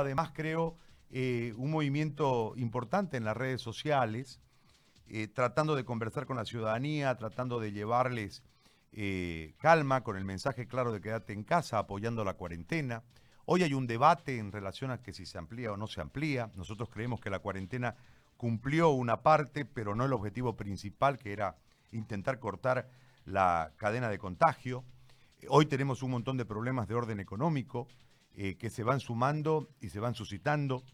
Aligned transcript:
además 0.00 0.30
creo 0.34 0.76
eh, 1.10 1.54
un 1.56 1.70
movimiento 1.70 2.54
importante 2.56 3.16
en 3.16 3.24
las 3.24 3.36
redes 3.36 3.60
sociales, 3.60 4.40
eh, 5.08 5.28
tratando 5.28 5.76
de 5.76 5.84
conversar 5.84 6.26
con 6.26 6.36
la 6.36 6.44
ciudadanía, 6.44 7.16
tratando 7.16 7.60
de 7.60 7.72
llevarles 7.72 8.42
eh, 8.92 9.54
calma 9.58 10.02
con 10.02 10.16
el 10.16 10.24
mensaje 10.24 10.66
claro 10.66 10.92
de 10.92 11.00
quédate 11.00 11.32
en 11.32 11.44
casa, 11.44 11.78
apoyando 11.78 12.24
la 12.24 12.34
cuarentena. 12.34 13.02
Hoy 13.44 13.62
hay 13.62 13.74
un 13.74 13.86
debate 13.86 14.38
en 14.38 14.50
relación 14.50 14.90
a 14.90 15.02
que 15.02 15.12
si 15.12 15.26
se 15.26 15.38
amplía 15.38 15.72
o 15.72 15.76
no 15.76 15.86
se 15.86 16.00
amplía. 16.00 16.50
Nosotros 16.56 16.88
creemos 16.90 17.20
que 17.20 17.30
la 17.30 17.38
cuarentena 17.38 17.94
cumplió 18.36 18.90
una 18.90 19.22
parte, 19.22 19.64
pero 19.64 19.94
no 19.94 20.04
el 20.04 20.12
objetivo 20.12 20.56
principal, 20.56 21.18
que 21.18 21.32
era 21.32 21.56
intentar 21.92 22.40
cortar 22.40 22.88
la 23.24 23.72
cadena 23.76 24.08
de 24.08 24.18
contagio. 24.18 24.84
Hoy 25.48 25.66
tenemos 25.66 26.02
un 26.02 26.10
montón 26.10 26.36
de 26.36 26.44
problemas 26.44 26.88
de 26.88 26.94
orden 26.94 27.20
económico 27.20 27.86
eh, 28.38 28.56
que 28.56 28.68
se 28.68 28.82
van 28.82 29.00
sumando 29.00 29.70
y 29.80 29.88
se 29.88 29.98
van 29.98 30.14
suscitando. 30.14 30.84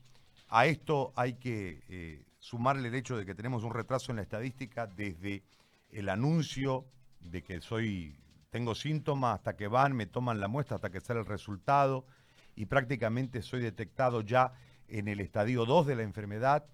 A 0.48 0.66
esto 0.66 1.12
hay 1.16 1.34
que 1.34 1.82
eh, 1.88 2.24
sumarle 2.38 2.86
el 2.86 2.94
hecho 2.94 3.16
de 3.16 3.26
que 3.26 3.34
tenemos 3.34 3.64
un 3.64 3.72
retraso 3.72 4.12
en 4.12 4.16
la 4.16 4.22
estadística 4.22 4.86
desde 4.86 5.42
el 5.90 6.08
anuncio 6.08 6.84
de 7.18 7.42
que 7.42 7.60
soy 7.60 8.16
tengo 8.50 8.76
síntomas 8.76 9.36
hasta 9.36 9.56
que 9.56 9.66
van, 9.66 9.96
me 9.96 10.06
toman 10.06 10.38
la 10.38 10.46
muestra 10.46 10.76
hasta 10.76 10.90
que 10.90 11.00
sale 11.00 11.18
el 11.18 11.26
resultado 11.26 12.06
y 12.54 12.66
prácticamente 12.66 13.42
soy 13.42 13.60
detectado 13.60 14.20
ya 14.20 14.52
en 14.86 15.08
el 15.08 15.18
estadio 15.18 15.64
2 15.64 15.86
de 15.86 15.96
la 15.96 16.02
enfermedad, 16.02 16.66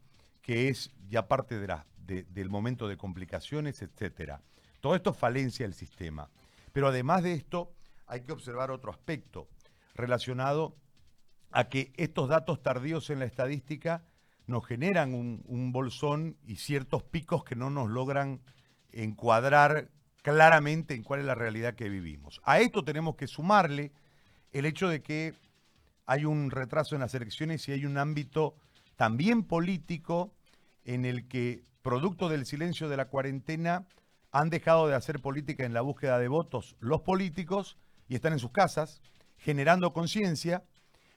que 0.42 0.68
es 0.68 0.90
ya 1.08 1.28
parte 1.28 1.58
de 1.58 1.66
la, 1.68 1.86
del 1.96 2.50
momento 2.50 2.88
de 2.88 2.98
complicaciones, 2.98 3.80
etcétera. 3.80 4.42
Todo 4.80 4.96
esto 4.96 5.14
falencia 5.14 5.64
el 5.64 5.72
sistema. 5.72 6.28
Pero 6.72 6.88
además 6.88 7.22
de 7.22 7.32
esto, 7.32 7.72
hay 8.06 8.20
que 8.20 8.32
observar 8.32 8.70
otro 8.70 8.90
aspecto 8.90 9.48
relacionado 9.98 10.76
a 11.50 11.68
que 11.68 11.92
estos 11.96 12.28
datos 12.28 12.62
tardíos 12.62 13.10
en 13.10 13.18
la 13.18 13.24
estadística 13.24 14.04
nos 14.46 14.66
generan 14.66 15.12
un, 15.12 15.72
bolsón 15.72 16.38
y 16.46 16.56
ciertos 16.56 17.02
picos 17.02 17.44
que 17.44 17.54
no 17.54 17.68
nos 17.68 17.90
logran 17.90 18.40
encuadrar 18.92 19.90
claramente 20.22 20.94
en 20.94 21.02
cuál 21.02 21.20
es 21.20 21.26
la 21.26 21.34
realidad 21.34 21.74
que 21.74 21.90
vivimos. 21.90 22.40
A 22.44 22.60
esto 22.60 22.82
tenemos 22.82 23.16
que 23.16 23.26
sumarle 23.26 23.92
el 24.52 24.64
hecho 24.64 24.88
de 24.88 25.02
que 25.02 25.34
hay 26.06 26.24
un 26.24 26.50
retraso 26.50 26.94
en 26.94 27.02
las 27.02 27.14
elecciones 27.14 27.68
y 27.68 27.72
hay 27.72 27.84
un 27.84 27.98
ámbito 27.98 28.54
también 28.96 29.44
político 29.44 30.32
en 30.84 31.04
el 31.04 31.28
que, 31.28 31.62
producto 31.82 32.30
del 32.30 32.46
silencio 32.46 32.88
de 32.88 32.96
la 32.96 33.08
cuarentena, 33.08 33.86
han 34.30 34.48
dejado 34.48 34.88
de 34.88 34.94
hacer 34.94 35.20
política 35.20 35.66
en 35.66 35.74
la 35.74 35.82
búsqueda 35.82 36.18
de 36.18 36.28
votos 36.28 36.76
los 36.80 37.02
políticos 37.02 37.76
y 38.08 38.14
están 38.14 38.32
en 38.32 38.38
sus 38.38 38.50
casas 38.50 39.02
generando 39.38 39.92
conciencia, 39.92 40.64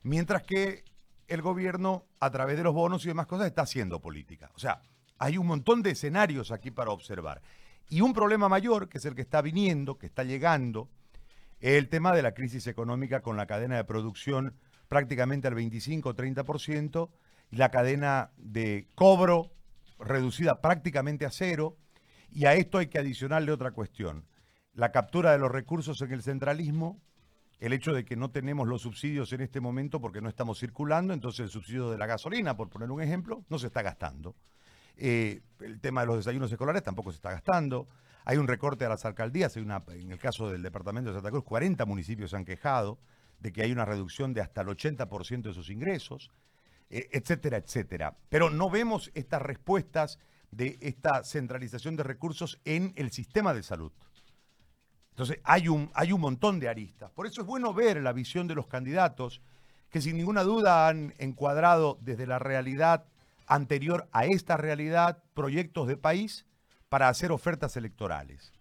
mientras 0.04 0.44
que 0.44 0.84
el 1.28 1.42
gobierno, 1.42 2.06
a 2.20 2.30
través 2.30 2.58
de 2.58 2.64
los 2.64 2.74
bonos 2.74 3.06
y 3.06 3.10
demás 3.10 3.28
cosas, 3.28 3.48
está 3.48 3.64
haciendo 3.64 4.02
política. 4.02 4.52
O 4.56 4.60
sea, 4.60 4.82
hay 5.18 5.38
un 5.38 5.48
montón 5.48 5.82
de 5.82 5.92
escenarios 5.92 6.52
aquí 6.52 6.72
para 6.72 6.92
observar. 6.92 7.42
Y 7.90 8.02
un 8.02 8.14
problema 8.14 8.50
mayor, 8.50 8.90
que 8.90 8.98
es 8.98 9.06
el 9.06 9.16
que 9.16 9.22
está 9.22 9.42
viniendo, 9.42 9.98
que 9.98 10.08
está 10.08 10.24
llegando, 10.24 10.90
el 11.60 11.90
tema 11.90 12.14
de 12.14 12.22
la 12.22 12.34
crisis 12.34 12.68
económica 12.68 13.22
con 13.22 13.38
la 13.38 13.46
cadena 13.46 13.78
de 13.78 13.84
producción 13.84 14.56
prácticamente 14.88 15.48
al 15.48 15.56
25-30% 15.56 17.10
y 17.52 17.56
la 17.56 17.70
cadena 17.70 18.32
de 18.38 18.88
cobro 18.96 19.52
reducida 20.00 20.60
prácticamente 20.60 21.26
a 21.26 21.32
cero. 21.32 21.78
Y 22.32 22.46
a 22.46 22.56
esto 22.56 22.78
hay 22.78 22.88
que 22.88 23.00
adicionarle 23.00 23.52
otra 23.52 23.72
cuestión, 23.72 24.26
la 24.74 24.92
captura 24.92 25.32
de 25.32 25.38
los 25.38 25.52
recursos 25.52 26.02
en 26.02 26.12
el 26.12 26.24
centralismo 26.24 27.00
el 27.62 27.74
hecho 27.74 27.94
de 27.94 28.04
que 28.04 28.16
no 28.16 28.32
tenemos 28.32 28.68
los 28.68 28.82
subsidios 28.82 29.32
en 29.34 29.42
este 29.42 29.62
momento 29.62 30.02
porque 30.02 30.20
no 30.20 30.28
estamos 30.28 30.60
circulando, 30.60 31.14
entonces 31.14 31.42
el 31.42 31.50
subsidio 31.50 31.92
de 31.92 31.98
la 32.00 32.08
gasolina, 32.08 32.58
por 32.58 32.70
poner 32.70 32.90
un 32.90 33.04
ejemplo, 33.04 33.46
no 33.50 33.60
se 33.60 33.68
está 33.68 33.84
gastando. 33.84 34.36
Eh, 34.98 35.42
el 35.60 35.80
tema 35.80 36.02
de 36.02 36.08
los 36.08 36.18
desayunos 36.18 36.52
escolares 36.52 36.82
tampoco 36.82 37.12
se 37.12 37.18
está 37.18 37.30
gastando. 37.30 37.88
Hay 38.26 38.38
un 38.38 38.48
recorte 38.48 38.84
a 38.84 38.90
las 38.90 39.06
alcaldías, 39.06 39.56
en 39.58 40.12
el 40.12 40.18
caso 40.18 40.50
del 40.50 40.64
departamento 40.64 41.12
de 41.12 41.18
Santa 41.18 41.30
Cruz, 41.30 41.44
40 41.44 41.86
municipios 41.86 42.32
se 42.32 42.38
han 42.38 42.46
quejado 42.46 43.00
de 43.40 43.52
que 43.52 43.62
hay 43.62 43.72
una 43.72 43.86
reducción 43.86 44.34
de 44.34 44.42
hasta 44.42 44.62
el 44.62 44.68
80% 44.68 45.44
de 45.44 45.54
sus 45.54 45.70
ingresos, 45.70 46.32
eh, 46.90 47.10
etcétera, 47.12 47.58
etcétera. 47.58 48.18
Pero 48.30 48.50
no 48.50 48.72
vemos 48.72 49.12
estas 49.14 49.42
respuestas 49.42 50.18
de 50.50 50.80
esta 50.82 51.24
centralización 51.24 51.96
de 51.96 52.04
recursos 52.04 52.60
en 52.66 52.94
el 52.96 53.12
sistema 53.12 53.54
de 53.54 53.62
salud. 53.62 53.92
Entonces 55.12 55.40
hay 55.44 55.68
un, 55.68 55.92
hay 55.94 56.12
un 56.12 56.22
montón 56.22 56.60
de 56.60 56.70
aristas. 56.70 57.12
Por 57.12 57.28
eso 57.28 57.42
es 57.42 57.48
bueno 57.48 57.74
ver 57.74 58.02
la 58.02 58.14
visión 58.14 58.48
de 58.48 58.56
los 58.56 58.68
candidatos 58.68 59.42
que 59.90 60.02
sin 60.02 60.18
ninguna 60.18 60.44
duda 60.44 60.88
han 60.88 61.14
encuadrado 61.20 61.98
desde 62.02 62.26
la 62.26 62.40
realidad 62.40 63.06
anterior 63.46 64.08
a 64.14 64.26
esta 64.26 64.56
realidad 64.58 65.22
proyectos 65.34 65.88
de 65.88 65.98
país 65.98 66.46
para 66.88 67.10
hacer 67.10 67.32
ofertas 67.32 67.76
electorales. 67.76 68.54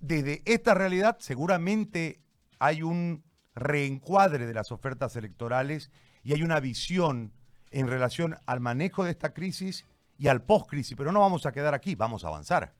Desde 0.00 0.42
esta 0.44 0.74
realidad 0.74 1.16
seguramente 1.20 2.20
hay 2.58 2.82
un 2.82 3.22
reencuadre 3.54 4.46
de 4.46 4.54
las 4.54 4.72
ofertas 4.72 5.16
electorales 5.16 5.90
y 6.24 6.32
hay 6.32 6.42
una 6.42 6.60
visión 6.60 7.32
en 7.70 7.86
relación 7.86 8.36
al 8.46 8.60
manejo 8.60 9.04
de 9.04 9.12
esta 9.12 9.32
crisis 9.32 9.84
y 10.18 10.28
al 10.28 10.42
post-crisis, 10.42 10.96
pero 10.96 11.12
no 11.12 11.20
vamos 11.20 11.46
a 11.46 11.52
quedar 11.52 11.74
aquí, 11.74 11.94
vamos 11.94 12.24
a 12.24 12.28
avanzar. 12.28 12.74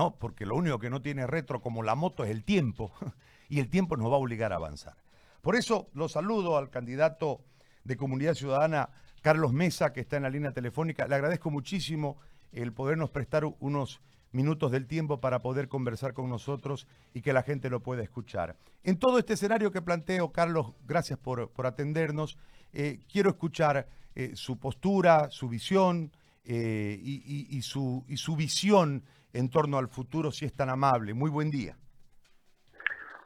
¿No? 0.00 0.16
Porque 0.18 0.46
lo 0.46 0.56
único 0.56 0.78
que 0.78 0.88
no 0.88 1.02
tiene 1.02 1.26
retro 1.26 1.60
como 1.60 1.82
la 1.82 1.94
moto 1.94 2.24
es 2.24 2.30
el 2.30 2.42
tiempo, 2.42 2.90
y 3.50 3.60
el 3.60 3.68
tiempo 3.68 3.98
nos 3.98 4.10
va 4.10 4.14
a 4.14 4.18
obligar 4.18 4.50
a 4.54 4.56
avanzar. 4.56 4.96
Por 5.42 5.56
eso 5.56 5.88
lo 5.92 6.08
saludo 6.08 6.56
al 6.56 6.70
candidato 6.70 7.42
de 7.84 7.98
Comunidad 7.98 8.32
Ciudadana, 8.32 8.88
Carlos 9.20 9.52
Mesa, 9.52 9.92
que 9.92 10.00
está 10.00 10.16
en 10.16 10.22
la 10.22 10.30
línea 10.30 10.52
telefónica. 10.52 11.06
Le 11.06 11.16
agradezco 11.16 11.50
muchísimo 11.50 12.16
el 12.50 12.72
podernos 12.72 13.10
prestar 13.10 13.44
unos 13.44 14.00
minutos 14.32 14.72
del 14.72 14.86
tiempo 14.86 15.20
para 15.20 15.42
poder 15.42 15.68
conversar 15.68 16.14
con 16.14 16.30
nosotros 16.30 16.86
y 17.12 17.20
que 17.20 17.34
la 17.34 17.42
gente 17.42 17.68
lo 17.68 17.80
pueda 17.80 18.02
escuchar. 18.02 18.56
En 18.82 18.96
todo 18.96 19.18
este 19.18 19.34
escenario 19.34 19.70
que 19.70 19.82
planteo, 19.82 20.32
Carlos, 20.32 20.72
gracias 20.86 21.18
por, 21.18 21.50
atendernos. 21.62 22.38
Eh, 22.72 23.00
quiero 23.12 23.28
escuchar 23.28 23.86
eh, 24.14 24.30
su 24.34 24.56
postura, 24.58 25.30
su 25.30 25.50
visión 25.50 26.10
eh, 26.46 26.98
y, 27.02 27.60
su, 27.60 28.02
y 28.08 28.16
su 28.16 28.34
visión 28.34 29.04
en 29.32 29.50
torno 29.50 29.78
al 29.78 29.88
futuro, 29.88 30.30
si 30.30 30.44
es 30.44 30.54
tan 30.54 30.70
amable. 30.70 31.14
Muy 31.14 31.30
buen 31.30 31.50
día. 31.50 31.76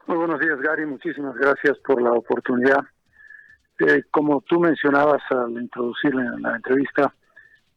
Muy 0.07 0.19
buenos 0.19 0.41
días, 0.41 0.61
Gary. 0.61 0.85
Muchísimas 0.87 1.35
gracias 1.37 1.79
por 1.79 2.03
la 2.03 2.13
oportunidad. 2.13 2.85
Eh, 3.81 4.03
como 4.11 4.43
tú 4.43 4.61
mencionabas 4.61 5.23
al 5.31 5.53
introducir 5.53 6.15
la, 6.15 6.37
la 6.39 6.57
entrevista, 6.57 7.13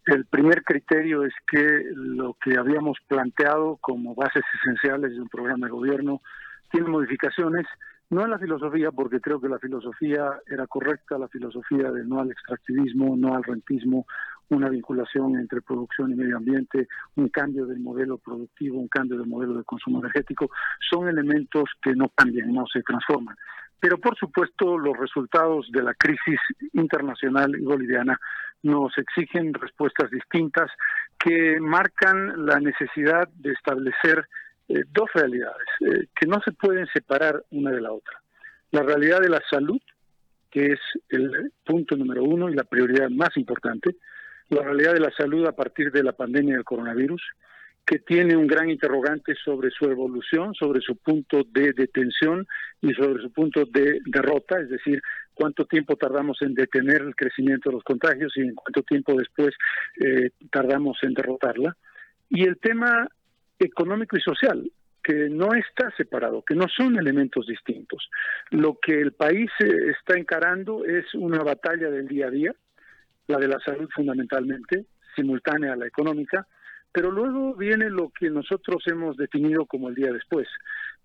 el 0.08 0.26
primer 0.26 0.64
criterio 0.64 1.24
es 1.24 1.34
que 1.46 1.84
lo 1.94 2.36
que 2.42 2.58
habíamos 2.58 2.98
planteado 3.08 3.78
como 3.82 4.16
bases 4.16 4.44
esenciales 4.62 5.12
de 5.12 5.22
un 5.22 5.28
programa 5.28 5.68
de 5.68 5.72
gobierno 5.72 6.22
tiene 6.72 6.88
modificaciones, 6.88 7.66
no 8.10 8.24
en 8.24 8.32
la 8.32 8.40
filosofía, 8.40 8.92
porque 8.92 9.20
creo 9.20 9.42
que 9.42 9.50
la 9.50 9.60
filosofía 9.60 10.40
era 10.48 10.66
correcta, 10.68 11.18
la 11.18 11.28
filosofía 11.28 11.92
de 11.92 12.06
no 12.06 12.22
al 12.22 12.32
extractivismo, 12.32 13.16
no 13.18 13.36
al 13.36 13.44
rentismo, 13.44 14.06
una 14.50 14.70
vinculación 14.70 15.38
entre 15.38 15.62
producción 15.62 16.12
y 16.12 16.16
medio 16.16 16.38
ambiente, 16.38 16.88
un 17.16 17.30
cambio 17.30 17.66
del 17.66 17.80
modelo 17.80 18.18
productivo, 18.18 18.80
un 18.80 18.88
cambio 18.88 19.18
del 19.18 19.28
modelo 19.28 19.56
de 19.56 19.64
consumo 19.64 20.00
energético, 20.00 20.50
son 20.90 21.08
elementos 21.08 21.66
que 21.82 21.96
no 21.96 22.10
cambian, 22.10 22.54
no 22.54 22.66
se 22.68 22.82
transforman. 22.82 23.36
Pero 23.80 24.00
por 24.00 24.18
supuesto 24.18 24.78
los 24.78 24.98
resultados 24.98 25.68
de 25.72 25.84
la 25.84 25.94
crisis 25.94 26.40
internacional 26.74 27.56
y 27.56 27.64
boliviana 27.64 28.20
nos 28.64 28.98
exigen 28.98 29.54
respuestas 29.54 30.10
distintas 30.10 30.72
que 31.20 31.60
marcan 31.60 32.46
la 32.46 32.60
necesidad 32.60 33.28
de 33.36 33.52
establecer 33.52 34.28
eh, 34.70 34.84
dos 34.92 35.10
realidades 35.14 35.68
eh, 35.82 36.08
que 36.16 36.26
no 36.26 36.42
se 36.44 36.52
pueden 36.52 36.88
separar 36.88 37.44
una 37.52 37.72
de 37.72 37.82
la 37.82 37.92
otra. 37.92 38.22
La 38.72 38.84
realidad 38.84 39.22
de 39.22 39.30
la 39.30 39.42
salud, 39.50 39.80
que 40.50 40.74
es 40.74 40.80
el 41.10 41.54
punto 41.64 41.96
número 41.96 42.24
uno 42.24 42.50
y 42.50 42.56
la 42.56 42.64
prioridad 42.64 43.10
más 43.10 43.36
importante, 43.38 43.96
la 44.50 44.62
realidad 44.62 44.94
de 44.94 45.00
la 45.00 45.12
salud 45.12 45.46
a 45.46 45.52
partir 45.52 45.92
de 45.92 46.04
la 46.04 46.14
pandemia 46.14 46.56
del 46.56 46.64
coronavirus, 46.64 47.22
que 47.86 48.00
tiene 48.00 48.36
un 48.36 48.48
gran 48.48 48.70
interrogante 48.70 49.34
sobre 49.46 49.72
su 49.72 49.86
evolución, 49.86 50.54
sobre 50.54 50.82
su 50.82 50.98
punto 50.98 51.44
de 51.50 51.72
detención 51.72 52.46
y 52.82 52.94
sobre 52.94 53.22
su 53.22 53.32
punto 53.32 53.64
de 53.66 54.02
derrota, 54.06 54.60
es 54.60 54.70
decir, 54.70 55.02
cuánto 55.34 55.66
tiempo 55.66 55.96
tardamos 55.96 56.42
en 56.42 56.54
detener 56.54 57.02
el 57.02 57.16
crecimiento 57.16 57.70
de 57.70 57.76
los 57.76 57.84
contagios 57.84 58.34
y 58.36 58.42
en 58.42 58.56
cuánto 58.56 58.84
tiempo 58.84 59.14
después 59.16 59.56
eh, 60.04 60.32
tardamos 60.52 60.98
en 61.04 61.14
derrotarla. 61.14 61.78
Y 62.30 62.44
el 62.44 62.58
tema 62.58 63.08
económico 63.58 64.18
y 64.18 64.22
social, 64.22 64.70
que 65.02 65.30
no 65.30 65.54
está 65.54 65.90
separado, 65.96 66.44
que 66.44 66.56
no 66.56 66.68
son 66.68 66.98
elementos 66.98 67.48
distintos. 67.48 68.10
Lo 68.52 68.78
que 68.82 69.00
el 69.00 69.14
país 69.14 69.50
eh, 69.62 69.92
está 69.98 70.20
encarando 70.20 70.84
es 70.84 71.06
una 71.14 71.42
batalla 71.42 71.90
del 71.90 72.10
día 72.10 72.28
a 72.28 72.32
día, 72.32 72.54
la 73.28 73.38
de 73.38 73.48
la 73.48 73.60
salud 73.60 73.90
fundamentalmente, 73.94 74.86
simultánea 75.16 75.74
a 75.74 75.76
la 75.76 75.88
económica, 75.88 76.48
pero 76.92 77.12
luego 77.12 77.54
viene 77.56 77.90
lo 77.90 78.10
que 78.10 78.30
nosotros 78.30 78.84
hemos 78.88 79.18
definido 79.18 79.66
como 79.66 79.90
el 79.90 79.96
día 79.96 80.12
después, 80.12 80.48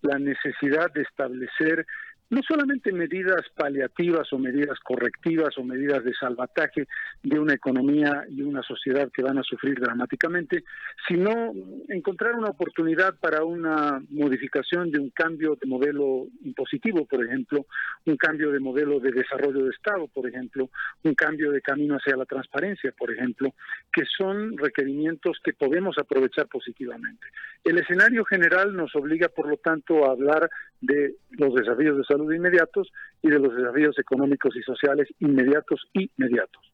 la 0.01 0.17
necesidad 0.17 0.91
de 0.93 1.01
establecer 1.01 1.85
no 2.33 2.41
solamente 2.41 2.91
medidas 2.91 3.43
paliativas 3.55 4.33
o 4.33 4.39
medidas 4.39 4.79
correctivas 4.79 5.55
o 5.59 5.63
medidas 5.63 6.03
de 6.03 6.15
salvataje 6.15 6.87
de 7.21 7.39
una 7.39 7.53
economía 7.53 8.25
y 8.27 8.41
una 8.41 8.63
sociedad 8.63 9.11
que 9.13 9.21
van 9.21 9.37
a 9.37 9.43
sufrir 9.43 9.79
dramáticamente, 9.79 10.63
sino 11.07 11.53
encontrar 11.89 12.33
una 12.33 12.49
oportunidad 12.49 13.19
para 13.19 13.43
una 13.43 14.01
modificación 14.09 14.89
de 14.89 14.99
un 14.99 15.11
cambio 15.11 15.55
de 15.61 15.67
modelo 15.67 16.25
impositivo, 16.43 17.05
por 17.05 17.23
ejemplo, 17.23 17.67
un 18.05 18.15
cambio 18.15 18.51
de 18.51 18.59
modelo 18.59 18.99
de 18.99 19.11
desarrollo 19.11 19.65
de 19.65 19.69
Estado, 19.69 20.07
por 20.07 20.27
ejemplo, 20.27 20.71
un 21.03 21.13
cambio 21.13 21.51
de 21.51 21.61
camino 21.61 21.97
hacia 21.97 22.17
la 22.17 22.25
transparencia, 22.25 22.91
por 22.97 23.11
ejemplo, 23.11 23.53
que 23.91 24.05
son 24.17 24.57
requerimientos 24.57 25.37
que 25.43 25.53
podemos 25.53 25.99
aprovechar 25.99 26.47
positivamente. 26.47 27.27
El 27.63 27.77
escenario 27.77 28.25
general 28.25 28.75
nos 28.75 28.95
obliga, 28.95 29.29
por 29.29 29.47
lo 29.47 29.57
tanto, 29.57 30.05
a 30.05 30.11
hablar 30.11 30.49
de 30.81 31.15
los 31.31 31.53
desafíos 31.53 31.97
de 31.97 32.03
salud 32.03 32.22
inmediatos 32.31 32.91
y 33.21 33.29
de 33.29 33.39
los 33.39 33.55
desafíos 33.55 33.97
económicos 33.99 34.55
y 34.55 34.61
sociales 34.61 35.07
inmediatos 35.19 35.81
y 35.93 36.09
inmediatos. 36.17 36.73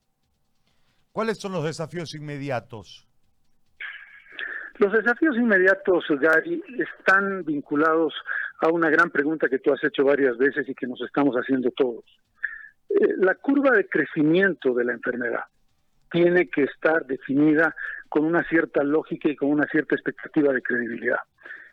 ¿Cuáles 1.12 1.38
son 1.38 1.54
los 1.54 1.63
desafíos 1.63 2.13
inmediatos? 2.16 3.07
Los 4.78 4.94
desafíos 4.94 5.36
inmediatos, 5.36 6.06
Gary, 6.22 6.63
están 6.78 7.44
vinculados 7.44 8.13
a 8.62 8.69
una 8.69 8.90
gran 8.90 9.10
pregunta 9.10 9.50
que 9.50 9.60
tú 9.60 9.74
has 9.74 9.84
hecho 9.84 10.06
varias 10.06 10.38
veces 10.38 10.68
y 10.69 10.74
que 10.74 10.88
nos 10.88 11.01
estamos 11.01 11.36
haciendo 11.36 11.69
todos. 11.72 12.06
Eh, 12.90 13.16
la 13.18 13.36
curva 13.36 13.72
de 13.72 13.88
crecimiento 13.88 14.74
de 14.74 14.86
la 14.86 14.94
enfermedad 14.94 15.44
tiene 16.12 16.50
que 16.50 16.63
estar 16.63 17.06
definida 17.06 17.75
con 18.07 18.25
una 18.25 18.44
cierta 18.46 18.84
lógica 18.84 19.30
y 19.30 19.36
con 19.36 19.50
una 19.50 19.68
cierta 19.68 19.96
expectativa 19.96 20.54
de 20.54 20.62
credibilidad. 20.62 21.19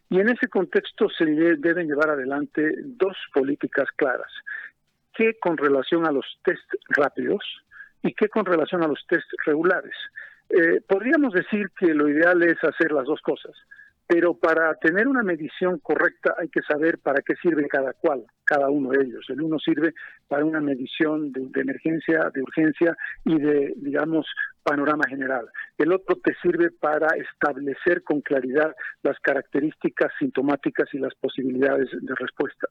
Y 0.08 0.20
en 0.20 0.28
ese 0.28 0.48
contexto 0.48 1.08
se 1.10 1.24
deben 1.24 1.88
llevar 1.88 2.10
adelante 2.10 2.74
dos 2.84 3.16
políticas 3.32 3.88
claras, 3.96 4.30
que 5.14 5.38
con 5.38 5.56
relación 5.56 6.06
a 6.06 6.12
los 6.12 6.26
test 6.44 6.64
rápidos 6.88 7.42
y 8.02 8.12
que 8.12 8.28
con 8.28 8.44
relación 8.44 8.84
a 8.84 8.88
los 8.88 9.04
test 9.08 9.26
regulares. 9.44 9.94
Eh, 10.48 10.80
podríamos 10.86 11.32
decir 11.32 11.70
que 11.78 11.92
lo 11.92 12.08
ideal 12.08 12.42
es 12.42 12.62
hacer 12.62 12.92
las 12.92 13.04
dos 13.04 13.20
cosas, 13.20 13.52
pero 14.06 14.34
para 14.34 14.74
tener 14.74 15.08
una 15.08 15.22
medición 15.22 15.78
correcta 15.80 16.34
hay 16.38 16.48
que 16.48 16.62
saber 16.62 16.98
para 16.98 17.22
qué 17.22 17.34
sirve 17.42 17.66
cada 17.68 17.92
cual, 17.92 18.24
cada 18.44 18.70
uno 18.70 18.90
de 18.90 19.04
ellos. 19.04 19.24
El 19.28 19.42
uno 19.42 19.58
sirve 19.58 19.94
para 20.28 20.44
una 20.44 20.60
medición 20.60 21.32
de, 21.32 21.60
emergencia, 21.60 22.30
de 22.32 22.42
urgencia 22.42 22.96
y 23.24 23.38
de, 23.38 23.74
digamos, 23.76 24.26
panorama 24.62 25.04
general. 25.08 25.48
El 25.76 25.92
otro 25.92 26.16
te 26.22 26.34
sirve 26.40 26.70
para 26.70 27.08
establecer 27.16 28.04
con 28.04 28.20
claridad 28.20 28.74
las 29.02 29.18
características 29.20 30.12
sintomáticas 30.18 30.88
y 30.92 30.98
las 30.98 31.14
posibilidades 31.16 31.88
de 31.90 32.14
respuesta. 32.14 32.68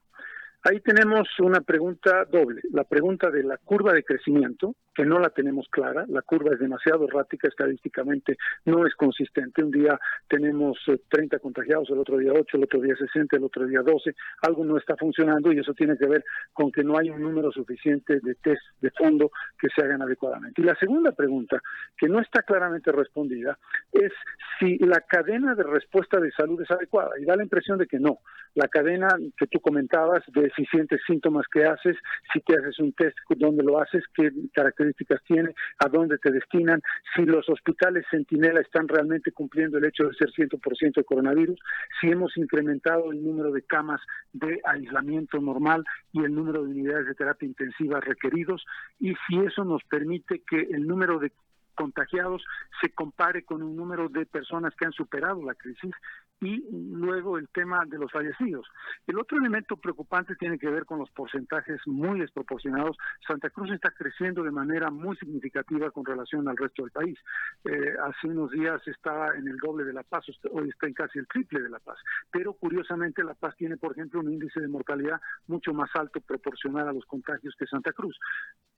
Ahí 0.68 0.80
tenemos 0.80 1.28
una 1.38 1.60
pregunta 1.60 2.24
doble, 2.24 2.60
la 2.72 2.82
pregunta 2.82 3.30
de 3.30 3.44
la 3.44 3.56
curva 3.56 3.92
de 3.92 4.02
crecimiento, 4.02 4.74
que 4.92 5.04
no 5.04 5.20
la 5.20 5.30
tenemos 5.30 5.68
clara, 5.70 6.04
la 6.08 6.22
curva 6.22 6.54
es 6.54 6.58
demasiado 6.58 7.06
errática 7.06 7.46
estadísticamente, 7.46 8.36
no 8.64 8.84
es 8.84 8.96
consistente, 8.96 9.62
un 9.62 9.70
día 9.70 9.96
tenemos 10.26 10.76
30 11.08 11.36
eh, 11.36 11.40
contagiados, 11.40 11.88
el 11.90 11.98
otro 11.98 12.18
día 12.18 12.32
8, 12.32 12.56
el 12.56 12.64
otro 12.64 12.80
día 12.80 12.96
60, 12.96 13.36
el 13.36 13.44
otro 13.44 13.64
día 13.64 13.82
12, 13.82 14.12
algo 14.42 14.64
no 14.64 14.76
está 14.76 14.96
funcionando 14.96 15.52
y 15.52 15.60
eso 15.60 15.72
tiene 15.72 15.96
que 15.96 16.08
ver 16.08 16.24
con 16.52 16.72
que 16.72 16.82
no 16.82 16.98
hay 16.98 17.10
un 17.10 17.22
número 17.22 17.52
suficiente 17.52 18.18
de 18.18 18.34
test 18.34 18.62
de 18.80 18.90
fondo 18.90 19.30
que 19.60 19.68
se 19.68 19.84
hagan 19.84 20.02
adecuadamente. 20.02 20.62
Y 20.62 20.64
la 20.64 20.74
segunda 20.74 21.12
pregunta, 21.12 21.62
que 21.96 22.08
no 22.08 22.18
está 22.18 22.42
claramente 22.42 22.90
respondida, 22.90 23.56
es 23.92 24.12
si 24.58 24.78
la 24.78 25.00
cadena 25.02 25.54
de 25.54 25.62
respuesta 25.62 26.18
de 26.18 26.32
salud 26.32 26.60
es 26.60 26.70
adecuada 26.72 27.10
y 27.20 27.24
da 27.24 27.36
la 27.36 27.44
impresión 27.44 27.78
de 27.78 27.86
que 27.86 28.00
no. 28.00 28.18
La 28.54 28.68
cadena 28.68 29.08
que 29.36 29.46
tú 29.46 29.60
comentabas 29.60 30.24
de 30.28 30.50
si 30.56 30.64
sientes 30.66 31.00
síntomas 31.06 31.46
que 31.52 31.64
haces, 31.64 31.96
si 32.32 32.40
te 32.40 32.54
haces 32.54 32.78
un 32.78 32.92
test, 32.92 33.16
dónde 33.36 33.62
lo 33.62 33.80
haces, 33.80 34.02
qué 34.14 34.30
características 34.52 35.22
tiene, 35.24 35.54
a 35.84 35.88
dónde 35.88 36.18
te 36.18 36.30
destinan, 36.30 36.82
si 37.14 37.24
los 37.24 37.48
hospitales 37.48 38.04
Centinela 38.10 38.60
están 38.60 38.88
realmente 38.88 39.32
cumpliendo 39.32 39.78
el 39.78 39.84
hecho 39.84 40.04
de 40.04 40.14
ser 40.14 40.30
100% 40.30 40.94
de 40.94 41.04
coronavirus, 41.04 41.58
si 42.00 42.08
hemos 42.08 42.36
incrementado 42.36 43.12
el 43.12 43.22
número 43.22 43.52
de 43.52 43.62
camas 43.62 44.00
de 44.32 44.60
aislamiento 44.64 45.40
normal 45.40 45.84
y 46.12 46.24
el 46.24 46.34
número 46.34 46.64
de 46.64 46.70
unidades 46.70 47.06
de 47.06 47.14
terapia 47.14 47.46
intensiva 47.46 48.00
requeridos 48.00 48.64
y 48.98 49.14
si 49.26 49.38
eso 49.40 49.64
nos 49.64 49.82
permite 49.84 50.42
que 50.48 50.60
el 50.60 50.86
número 50.86 51.18
de 51.18 51.32
contagiados 51.76 52.42
se 52.80 52.90
compare 52.90 53.44
con 53.44 53.62
un 53.62 53.76
número 53.76 54.08
de 54.08 54.26
personas 54.26 54.74
que 54.74 54.86
han 54.86 54.92
superado 54.92 55.44
la 55.44 55.54
crisis 55.54 55.92
y 56.40 56.62
luego 56.70 57.38
el 57.38 57.48
tema 57.48 57.80
de 57.86 57.98
los 57.98 58.12
fallecidos. 58.12 58.66
El 59.06 59.18
otro 59.18 59.38
elemento 59.38 59.76
preocupante 59.76 60.36
tiene 60.36 60.58
que 60.58 60.68
ver 60.68 60.84
con 60.84 60.98
los 60.98 61.10
porcentajes 61.10 61.80
muy 61.86 62.20
desproporcionados. 62.20 62.96
Santa 63.26 63.50
Cruz 63.50 63.70
está 63.70 63.90
creciendo 63.90 64.42
de 64.42 64.50
manera 64.50 64.90
muy 64.90 65.16
significativa 65.16 65.90
con 65.90 66.04
relación 66.04 66.46
al 66.48 66.56
resto 66.56 66.82
del 66.82 66.92
país. 66.92 67.18
Eh, 67.64 67.94
hace 68.02 68.28
unos 68.28 68.50
días 68.50 68.86
estaba 68.86 69.34
en 69.34 69.48
el 69.48 69.56
doble 69.56 69.84
de 69.84 69.94
La 69.94 70.02
Paz, 70.02 70.26
hoy 70.50 70.68
está 70.68 70.86
en 70.86 70.94
casi 70.94 71.18
el 71.18 71.26
triple 71.26 71.62
de 71.62 71.70
La 71.70 71.78
Paz. 71.78 71.98
Pero 72.30 72.52
curiosamente 72.54 73.24
La 73.24 73.34
Paz 73.34 73.56
tiene, 73.56 73.76
por 73.76 73.92
ejemplo, 73.92 74.20
un 74.20 74.32
índice 74.32 74.60
de 74.60 74.68
mortalidad 74.68 75.20
mucho 75.46 75.72
más 75.72 75.90
alto 75.94 76.20
proporcional 76.20 76.88
a 76.88 76.92
los 76.92 77.06
contagios 77.06 77.54
que 77.58 77.66
Santa 77.66 77.92
Cruz. 77.92 78.18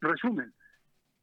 Resumen, 0.01 0.53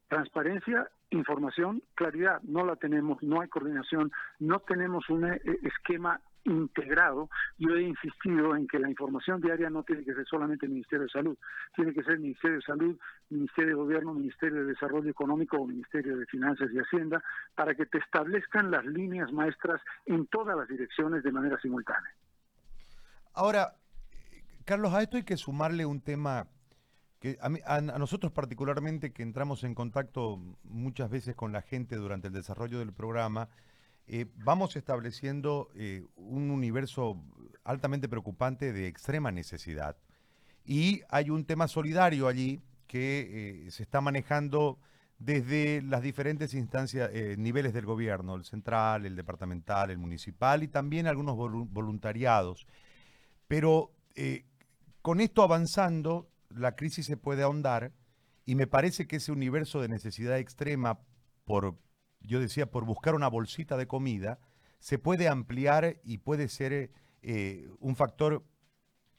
transparencia, 0.10 0.90
información, 1.16 1.82
claridad, 1.96 2.42
no 2.44 2.66
la 2.66 2.76
tenemos, 2.76 3.22
no 3.24 3.42
hay 3.42 3.48
coordinación, 3.48 4.12
no 4.40 4.60
tenemos 4.60 5.10
un 5.10 5.26
eh, 5.26 5.42
esquema 5.64 6.20
integrado. 6.46 7.30
Yo 7.58 7.76
he 7.76 7.82
insistido 7.82 8.56
en 8.56 8.68
que 8.68 8.80
la 8.80 8.90
información 8.90 9.42
diaria 9.42 9.70
no 9.70 9.84
tiene 9.84 10.04
que 10.04 10.14
ser 10.14 10.26
solamente 10.28 10.66
el 10.66 10.74
Ministerio 10.74 11.06
de 11.06 11.10
Salud, 11.10 11.38
tiene 11.76 11.94
que 11.94 12.04
ser 12.04 12.20
Ministerio 12.20 12.58
de 12.58 12.64
Salud, 12.64 13.00
Ministerio 13.30 13.70
de 13.70 13.76
Gobierno, 13.76 14.14
Ministerio 14.14 14.62
de 14.62 14.66
Desarrollo 14.66 15.10
Económico 15.10 15.58
o 15.58 15.66
Ministerio 15.66 16.18
de 16.18 16.26
Finanzas 16.28 16.70
y 16.72 16.78
Hacienda, 16.78 17.24
para 17.56 17.74
que 17.76 17.86
te 17.86 17.98
establezcan 17.98 18.72
las 18.72 18.86
líneas 18.86 19.32
maestras 19.32 19.82
en 20.06 20.28
todas 20.28 20.56
las 20.56 20.68
direcciones 20.68 21.24
de 21.24 21.32
manera 21.32 21.60
simultánea. 21.60 22.12
Ahora, 23.34 23.74
Carlos, 24.66 24.94
a 24.94 25.02
esto 25.02 25.18
hay 25.18 25.24
que 25.24 25.38
sumarle 25.38 25.86
un 25.86 26.02
tema 26.02 26.48
a, 27.39 27.81
nosotros 27.81 28.31
particularmente 28.31 29.12
que 29.12 29.24
entramos 29.24 29.63
en 29.63 29.74
contacto 29.74 30.39
muchas 30.63 31.10
veces 31.10 31.36
con 31.36 31.51
la 31.51 31.62
gente 31.62 31.95
durante 31.95 32.27
el 32.27 32.33
desarrollo 32.33 32.80
del 32.80 32.94
programa, 32.94 33.50
eh, 34.07 34.27
vamos 34.36 34.75
estableciendo 34.75 35.69
eh, 35.75 36.06
un 36.16 36.51
universo 36.51 37.24
altamente 37.63 38.07
preocupante 38.07 38.72
de 38.72 38.88
extrema 38.88 39.31
necesidad. 39.31 39.98
Y 40.63 41.01
hay 41.10 41.30
un 41.30 41.45
tema 41.45 41.68
solidario 41.68 42.27
allí 42.27 42.62
que 42.88 43.66
eh, 43.66 43.71
se 43.71 43.83
está 43.83 44.01
manejando 44.01 44.78
desde 45.18 45.81
las 45.81 46.01
diferentes 46.01 46.54
instancias, 46.54 47.09
niveles 47.38 47.73
del 47.73 47.85
gobierno, 47.85 48.35
el 48.35 48.44
central, 48.44 49.06
el 49.06 49.16
departamental, 49.16 49.90
el 49.90 49.97
municipal 49.97 50.61
y 50.61 50.68
también 50.68 51.07
algunos 51.07 51.38
voluntariados. 51.38 52.68
Pero 53.47 53.92
con 55.02 55.21
esto 55.21 55.42
avanzando, 55.42 56.28
la 56.49 56.75
crisis 56.75 57.06
se 57.06 57.18
puede 57.18 57.44
ahondar 57.44 57.94
y 58.45 58.56
me 58.56 58.68
parece 58.68 59.07
que 59.07 59.18
ese 59.18 59.31
universo 59.31 59.81
de 59.81 59.90
necesidad 59.90 60.37
extrema 60.37 60.99
por, 61.45 61.78
yo 62.21 62.40
decía, 62.40 62.69
por 62.69 62.85
buscar 62.85 63.16
una 63.16 63.28
bolsita 63.28 63.78
de 63.78 63.87
comida, 63.87 64.40
se 64.80 64.99
puede 64.99 65.28
ampliar 65.28 65.99
y 66.04 66.19
puede 66.19 66.47
ser 66.47 66.92
eh, 67.21 67.69
un 67.80 67.95
factor 67.95 68.45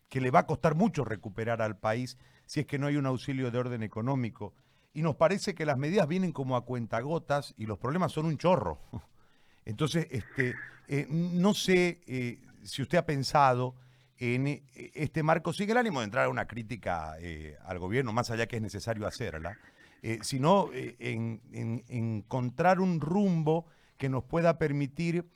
que 0.09 0.21
le 0.21 0.31
va 0.31 0.41
a 0.41 0.47
costar 0.47 0.75
mucho 0.75 1.05
recuperar 1.05 1.63
al 1.63 1.77
país 1.79 2.19
si 2.47 2.61
es 2.61 2.67
que 2.67 2.79
no 2.79 2.87
hay 2.87 2.97
un 2.97 3.07
auxilio 3.07 3.51
de 3.51 3.59
orden 3.59 3.83
económico. 3.83 4.55
Y 4.93 5.03
nos 5.03 5.17
parece 5.17 5.55
que 5.55 5.67
las 5.67 5.77
medidas 5.77 6.07
vienen 6.07 6.33
como 6.33 6.57
a 6.57 6.65
cuentagotas 6.65 7.55
y 7.57 7.67
los 7.67 7.79
problemas 7.79 8.13
son 8.13 8.27
un 8.27 8.39
chorro. 8.39 8.81
Entonces, 9.65 10.07
este, 10.11 10.55
eh, 10.87 11.07
no 11.11 11.53
sé 11.53 12.01
eh, 12.07 12.41
si 12.63 12.83
usted 12.83 12.99
ha 12.99 13.07
pensado 13.07 13.75
en 14.19 14.47
eh, 14.47 14.63
este 14.95 15.23
marco 15.23 15.53
sigue 15.53 15.73
el 15.73 15.79
ánimo 15.79 16.01
de 16.01 16.07
entrar 16.07 16.27
a 16.27 16.29
una 16.29 16.47
crítica 16.47 17.17
eh, 17.21 17.57
al 17.65 17.79
gobierno, 17.79 18.13
más 18.13 18.31
allá 18.31 18.47
que 18.47 18.57
es 18.57 18.63
necesario 18.63 19.07
hacerla, 19.07 19.59
eh, 20.03 20.19
sino 20.23 20.71
en, 20.73 21.41
encontrar 21.89 22.81
un 22.81 23.01
rumbo 23.01 23.67
que 23.97 24.09
nos 24.09 24.25
pueda 24.25 24.59
permitir 24.59 25.27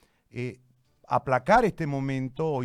aplacar 1.07 1.65
este 1.65 1.87
momento 1.87 2.47
o 2.47 2.61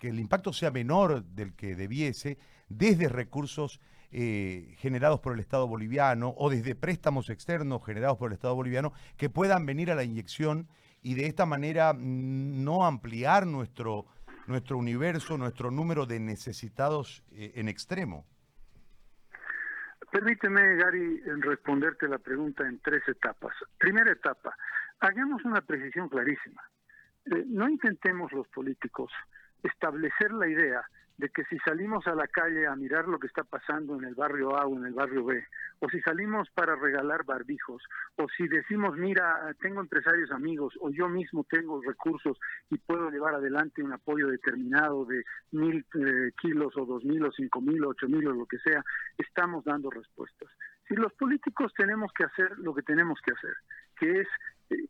que 0.00 0.08
el 0.08 0.18
impacto 0.18 0.52
sea 0.52 0.70
menor 0.70 1.24
del 1.24 1.54
que 1.54 1.76
debiese 1.76 2.38
desde 2.68 3.08
recursos 3.08 3.78
generados 4.10 5.20
por 5.20 5.34
el 5.34 5.40
Estado 5.40 5.68
boliviano 5.68 6.34
o 6.38 6.48
desde 6.48 6.74
préstamos 6.74 7.30
externos 7.30 7.84
generados 7.84 8.16
por 8.16 8.30
el 8.30 8.34
Estado 8.34 8.54
boliviano 8.54 8.92
que 9.16 9.28
puedan 9.28 9.66
venir 9.66 9.90
a 9.90 9.94
la 9.94 10.02
inyección 10.02 10.68
y 11.02 11.14
de 11.14 11.26
esta 11.26 11.46
manera 11.46 11.94
no 11.96 12.86
ampliar 12.86 13.46
nuestro 13.46 14.06
nuestro 14.46 14.78
universo, 14.78 15.36
nuestro 15.38 15.70
número 15.70 16.06
de 16.06 16.20
necesitados 16.20 17.24
eh, 17.32 17.52
en 17.56 17.68
extremo? 17.68 18.26
Permíteme, 20.10 20.76
Gary, 20.76 21.20
responderte 21.40 22.06
la 22.06 22.18
pregunta 22.18 22.66
en 22.66 22.78
tres 22.78 23.02
etapas. 23.08 23.52
Primera 23.78 24.12
etapa, 24.12 24.56
hagamos 25.00 25.44
una 25.44 25.60
precisión 25.60 26.08
clarísima. 26.08 26.62
Eh, 27.26 27.44
no 27.48 27.68
intentemos 27.68 28.32
los 28.32 28.46
políticos 28.48 29.10
establecer 29.62 30.32
la 30.32 30.46
idea 30.46 30.84
de 31.16 31.28
que 31.28 31.44
si 31.44 31.58
salimos 31.58 32.06
a 32.06 32.14
la 32.14 32.26
calle 32.26 32.66
a 32.66 32.74
mirar 32.74 33.06
lo 33.06 33.18
que 33.18 33.28
está 33.28 33.44
pasando 33.44 33.96
en 33.96 34.04
el 34.04 34.14
barrio 34.14 34.56
A 34.56 34.66
o 34.66 34.76
en 34.76 34.86
el 34.86 34.94
barrio 34.94 35.24
B, 35.24 35.44
o 35.78 35.88
si 35.88 36.00
salimos 36.00 36.48
para 36.50 36.74
regalar 36.74 37.24
barbijos, 37.24 37.82
o 38.16 38.26
si 38.36 38.48
decimos, 38.48 38.96
mira, 38.96 39.54
tengo 39.60 39.80
empresarios 39.80 40.30
amigos, 40.32 40.74
o 40.80 40.90
yo 40.90 41.08
mismo 41.08 41.44
tengo 41.48 41.80
recursos 41.82 42.38
y 42.70 42.78
puedo 42.78 43.10
llevar 43.10 43.34
adelante 43.34 43.82
un 43.82 43.92
apoyo 43.92 44.28
determinado 44.28 45.04
de 45.04 45.24
mil 45.52 45.86
eh, 45.94 46.32
kilos 46.40 46.76
o 46.76 46.84
dos 46.84 47.04
mil 47.04 47.24
o 47.24 47.32
cinco 47.32 47.60
mil 47.60 47.84
o 47.84 47.90
ocho 47.90 48.08
mil 48.08 48.26
o 48.26 48.32
lo 48.32 48.46
que 48.46 48.58
sea, 48.58 48.82
estamos 49.18 49.64
dando 49.64 49.90
respuestas. 49.90 50.48
Si 50.88 50.94
los 50.94 51.12
políticos 51.14 51.72
tenemos 51.76 52.12
que 52.12 52.24
hacer 52.24 52.58
lo 52.58 52.74
que 52.74 52.82
tenemos 52.82 53.18
que 53.24 53.32
hacer, 53.32 53.54
que 53.98 54.20
es 54.20 54.28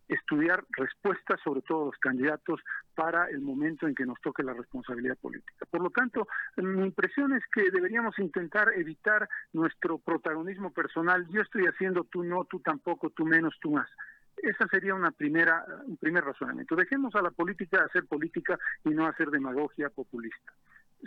estudiar 0.08 0.64
respuestas, 0.70 1.40
sobre 1.42 1.62
todo 1.62 1.86
los 1.86 1.98
candidatos, 1.98 2.60
para 2.94 3.28
el 3.28 3.40
momento 3.40 3.86
en 3.86 3.94
que 3.94 4.06
nos 4.06 4.20
toque 4.20 4.42
la 4.42 4.52
responsabilidad 4.52 5.16
política. 5.18 5.66
Por 5.70 5.82
lo 5.82 5.90
tanto, 5.90 6.28
mi 6.56 6.84
impresión 6.84 7.32
es 7.34 7.42
que 7.52 7.70
deberíamos 7.70 8.18
intentar 8.18 8.72
evitar 8.76 9.28
nuestro 9.52 9.98
protagonismo 9.98 10.72
personal. 10.72 11.26
Yo 11.28 11.42
estoy 11.42 11.64
haciendo, 11.66 12.04
tú 12.04 12.22
no, 12.22 12.44
tú 12.44 12.60
tampoco, 12.60 13.10
tú 13.10 13.24
menos, 13.24 13.54
tú 13.60 13.72
más. 13.72 13.88
Esa 14.36 14.66
sería 14.68 14.94
una 14.94 15.10
primera, 15.10 15.64
un 15.86 15.96
primer 15.96 16.24
razonamiento. 16.24 16.76
Dejemos 16.76 17.14
a 17.14 17.22
la 17.22 17.30
política 17.30 17.84
hacer 17.84 18.06
política 18.06 18.58
y 18.84 18.90
no 18.90 19.06
hacer 19.06 19.30
demagogia 19.30 19.90
populista. 19.90 20.52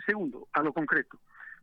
Segundo, 0.06 0.48
a 0.52 0.62
lo 0.62 0.72
concreto. 0.72 1.18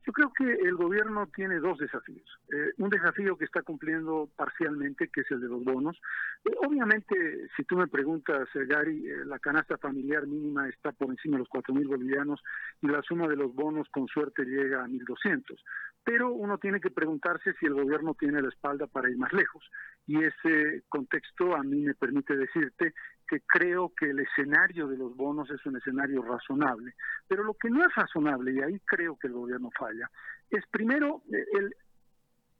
Yo 0.05 0.13
creo 0.13 0.31
que 0.33 0.43
el 0.43 0.75
gobierno 0.75 1.27
tiene 1.35 1.59
dos 1.59 1.79
desafíos. 1.79 2.39
Eh, 2.53 2.73
un 2.77 2.91
desafío 2.91 3.35
que 3.37 3.45
está 3.45 3.63
cumpliendo 3.63 4.29
parcialmente, 4.35 5.07
que 5.07 5.21
es 5.21 5.31
el 5.31 5.41
de 5.41 5.47
los 5.47 5.63
bonos. 5.63 5.99
Eh, 6.45 6.53
obviamente, 6.67 7.47
si 7.57 7.63
tú 7.63 7.75
me 7.75 7.87
preguntas, 7.87 8.47
eh, 8.53 8.65
Gary, 8.67 9.03
la 9.25 9.39
canasta 9.39 9.79
familiar 9.79 10.27
mínima 10.27 10.69
está 10.69 10.91
por 10.91 11.09
encima 11.09 11.37
de 11.37 11.39
los 11.39 11.49
cuatro 11.49 11.73
mil 11.73 11.87
bolivianos 11.87 12.39
y 12.81 12.87
la 12.87 13.01
suma 13.01 13.27
de 13.27 13.35
los 13.35 13.53
bonos 13.55 13.89
con 13.89 14.07
suerte 14.07 14.45
llega 14.45 14.83
a 14.83 14.87
1.200. 14.87 15.59
Pero 16.03 16.31
uno 16.31 16.59
tiene 16.59 16.79
que 16.79 16.91
preguntarse 16.91 17.53
si 17.59 17.65
el 17.65 17.73
gobierno 17.73 18.13
tiene 18.13 18.43
la 18.43 18.49
espalda 18.49 18.85
para 18.85 19.09
ir 19.09 19.17
más 19.17 19.33
lejos. 19.33 19.67
Y 20.05 20.23
ese 20.23 20.83
contexto 20.87 21.55
a 21.55 21.63
mí 21.63 21.81
me 21.81 21.95
permite 21.95 22.37
decirte 22.37 22.93
que 23.27 23.41
creo 23.41 23.91
que 23.97 24.09
el 24.09 24.19
escenario 24.19 24.87
de 24.87 24.97
los 24.97 25.15
bonos 25.15 25.49
es 25.49 25.65
un 25.65 25.77
escenario 25.77 26.21
razonable. 26.21 26.93
Pero 27.27 27.43
lo 27.43 27.53
que 27.53 27.69
no 27.69 27.81
es 27.81 27.93
razonable, 27.95 28.53
y 28.53 28.61
ahí 28.61 28.79
creo 28.85 29.17
que 29.17 29.27
el 29.27 29.33
gobierno 29.33 29.69
falla, 29.77 30.09
es 30.49 30.65
primero 30.67 31.23
el, 31.29 31.75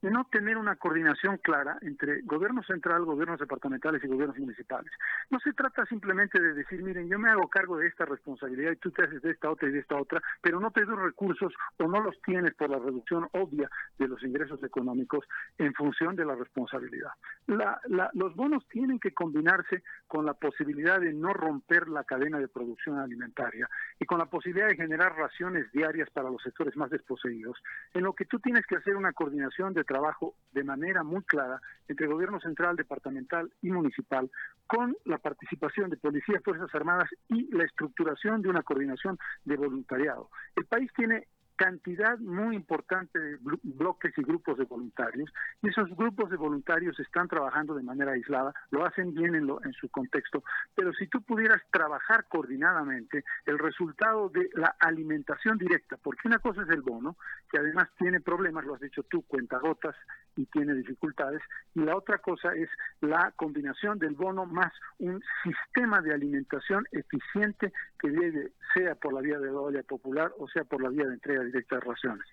de 0.05 0.12
no 0.12 0.24
tener 0.25 0.55
una 0.55 0.75
coordinación 0.75 1.38
clara 1.38 1.79
entre 1.81 2.21
gobierno 2.21 2.62
central, 2.62 3.05
gobiernos 3.05 3.39
departamentales 3.39 4.03
y 4.03 4.07
gobiernos 4.07 4.38
municipales. 4.38 4.91
No 5.31 5.39
se 5.39 5.51
trata 5.53 5.83
simplemente 5.88 6.39
de 6.39 6.53
decir, 6.53 6.83
miren, 6.83 7.09
yo 7.09 7.17
me 7.17 7.31
hago 7.31 7.50
cargo 7.50 7.75
de 7.77 7.88
esta 7.88 8.05
responsabilidad 8.05 8.74
y 8.74 8.75
tú 8.75 8.91
te 8.91 9.03
haces 9.03 9.19
de 9.24 9.31
esta 9.31 9.50
otra 9.50 9.67
y 9.67 9.71
de 9.71 9.79
esta 9.79 9.95
otra, 9.95 10.21
pero 10.43 10.59
no 10.59 10.69
te 10.69 10.85
doy 10.85 10.95
recursos 10.95 11.51
o 11.79 11.88
no 11.88 12.01
los 12.01 12.21
tienes 12.21 12.53
por 12.53 12.69
la 12.69 12.77
reducción 12.77 13.27
obvia 13.31 13.67
de 13.97 14.07
los 14.07 14.21
ingresos 14.21 14.62
económicos 14.62 15.25
en 15.57 15.74
función 15.74 16.15
de 16.15 16.25
la 16.25 16.35
responsabilidad. 16.35 17.09
los 17.47 18.35
bonos 18.35 18.63
tienen 18.69 19.00
que 19.00 19.12
combinarse 19.12 19.81
con 20.05 20.24
la 20.24 20.35
posibilidad 20.35 21.00
de 21.01 21.13
no 21.13 21.33
romper 21.33 21.88
la 21.88 22.03
cadena 22.03 22.38
de 22.38 22.47
producción 22.47 23.00
alimentaria 23.00 23.67
y 24.00 24.05
con 24.05 24.19
la 24.19 24.27
posibilidad 24.27 24.67
de 24.67 24.75
generar 24.75 25.15
raciones 25.15 25.71
diarias 25.71 26.12
para 26.12 26.29
los 26.29 26.43
sectores 26.43 26.77
más 26.77 26.91
desposeídos, 26.91 27.57
en 27.95 28.03
lo 28.03 28.13
que 28.13 28.25
tú 28.25 28.38
tienes 28.38 28.67
que 28.67 28.75
hacer 28.75 28.95
una 28.95 29.12
coordinación 29.12 29.74
de 29.74 29.83
trabajo 29.95 30.35
de 30.51 30.63
manera 30.65 31.03
muy 31.03 31.21
clara 31.23 31.61
entre 31.87 32.07
gobierno 32.07 32.39
central, 32.41 32.75
departamental 32.75 33.49
y 33.61 33.71
municipal, 33.71 34.29
con 34.67 34.93
la 35.05 35.19
participación 35.19 35.89
de 35.89 35.95
policías, 35.95 36.43
fuerzas 36.43 36.73
armadas 36.73 37.09
y 37.29 37.49
la 37.55 37.63
estructuración 37.63 38.41
de 38.41 38.49
una 38.49 38.61
coordinación 38.63 39.17
de 39.45 39.55
voluntariado. 39.55 40.29
El 40.57 40.65
país 40.65 40.91
tiene 40.97 41.27
cantidad 41.55 42.17
muy 42.19 42.55
importante 42.55 43.19
de 43.19 43.38
bloques 43.63 44.13
y 44.17 44.21
grupos 44.24 44.57
de 44.57 44.65
voluntarios 44.65 45.31
y 45.62 45.69
esos 45.69 45.89
grupos 45.95 46.29
de 46.29 46.38
voluntarios 46.38 47.00
están 47.00 47.27
trabajando 47.27 47.75
de 47.75 47.83
manera 47.83 48.12
aislada, 48.12 48.53
lo 48.71 48.85
hacen 48.85 49.13
bien 49.13 49.35
en, 49.35 49.47
lo, 49.47 49.63
en 49.63 49.74
su 49.74 49.89
contexto, 49.89 50.43
pero 50.75 50.93
si 50.93 51.07
tú 51.07 51.21
pudieras 51.21 51.62
trabajar 51.71 52.25
coordinadamente, 52.27 53.24
el 53.45 53.59
resultado 53.59 54.29
de 54.29 54.50
la 54.53 54.75
alimentación 54.79 55.57
directa, 55.57 55.97
porque 55.97 56.27
una 56.27 56.39
cosa 56.39 56.63
es 56.63 56.69
el 56.69 56.81
bono, 56.81 57.17
que 57.50 57.59
además 57.59 57.89
tiene 57.97 58.19
problemas, 58.19 58.65
lo 58.65 58.75
has 58.75 58.81
dicho 58.81 59.03
tú, 59.03 59.24
cuentagotas 59.24 59.95
y 60.35 60.45
tiene 60.47 60.74
dificultades, 60.74 61.41
y 61.74 61.81
la 61.81 61.95
otra 61.95 62.17
cosa 62.19 62.53
es 62.53 62.69
la 63.01 63.31
combinación 63.35 64.00
del 64.00 64.15
bono 64.15 64.45
más 64.45 64.71
un 65.00 65.21
sistema 65.43 66.01
de 66.01 66.13
alimentación 66.13 66.85
eficiente 66.91 67.71
que 68.00 68.09
llegue 68.09 68.51
sea 68.74 68.95
por 68.95 69.13
la 69.13 69.21
vía 69.21 69.39
de 69.39 69.47
la 69.47 69.59
olla 69.59 69.83
popular 69.83 70.31
o 70.39 70.47
sea 70.47 70.63
por 70.63 70.81
la 70.81 70.89
vía 70.89 71.05
de 71.05 71.13
entrega 71.13 71.44
directa 71.45 71.75
de 71.75 71.81
raciones. 71.81 72.25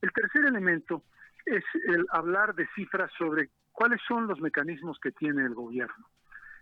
El 0.00 0.12
tercer 0.12 0.44
elemento 0.46 1.04
es 1.44 1.64
el 1.88 2.06
hablar 2.10 2.54
de 2.54 2.68
cifras 2.74 3.10
sobre 3.18 3.50
cuáles 3.72 4.00
son 4.06 4.26
los 4.26 4.40
mecanismos 4.40 4.98
que 5.00 5.12
tiene 5.12 5.44
el 5.44 5.54
gobierno. 5.54 6.06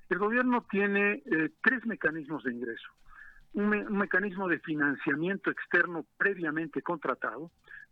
El 0.08 0.18
gobierno 0.18 0.66
tiene 0.70 1.22
eh, 1.26 1.50
tres 1.62 1.84
mecanismos 1.84 2.44
de 2.44 2.52
ingreso. 2.52 2.88
Un, 3.52 3.68
mecanismo 3.96 4.48
de 4.48 4.58
financiamiento 4.60 5.50
externo 5.50 6.06
previamente 6.16 6.82
contratado 6.82 7.50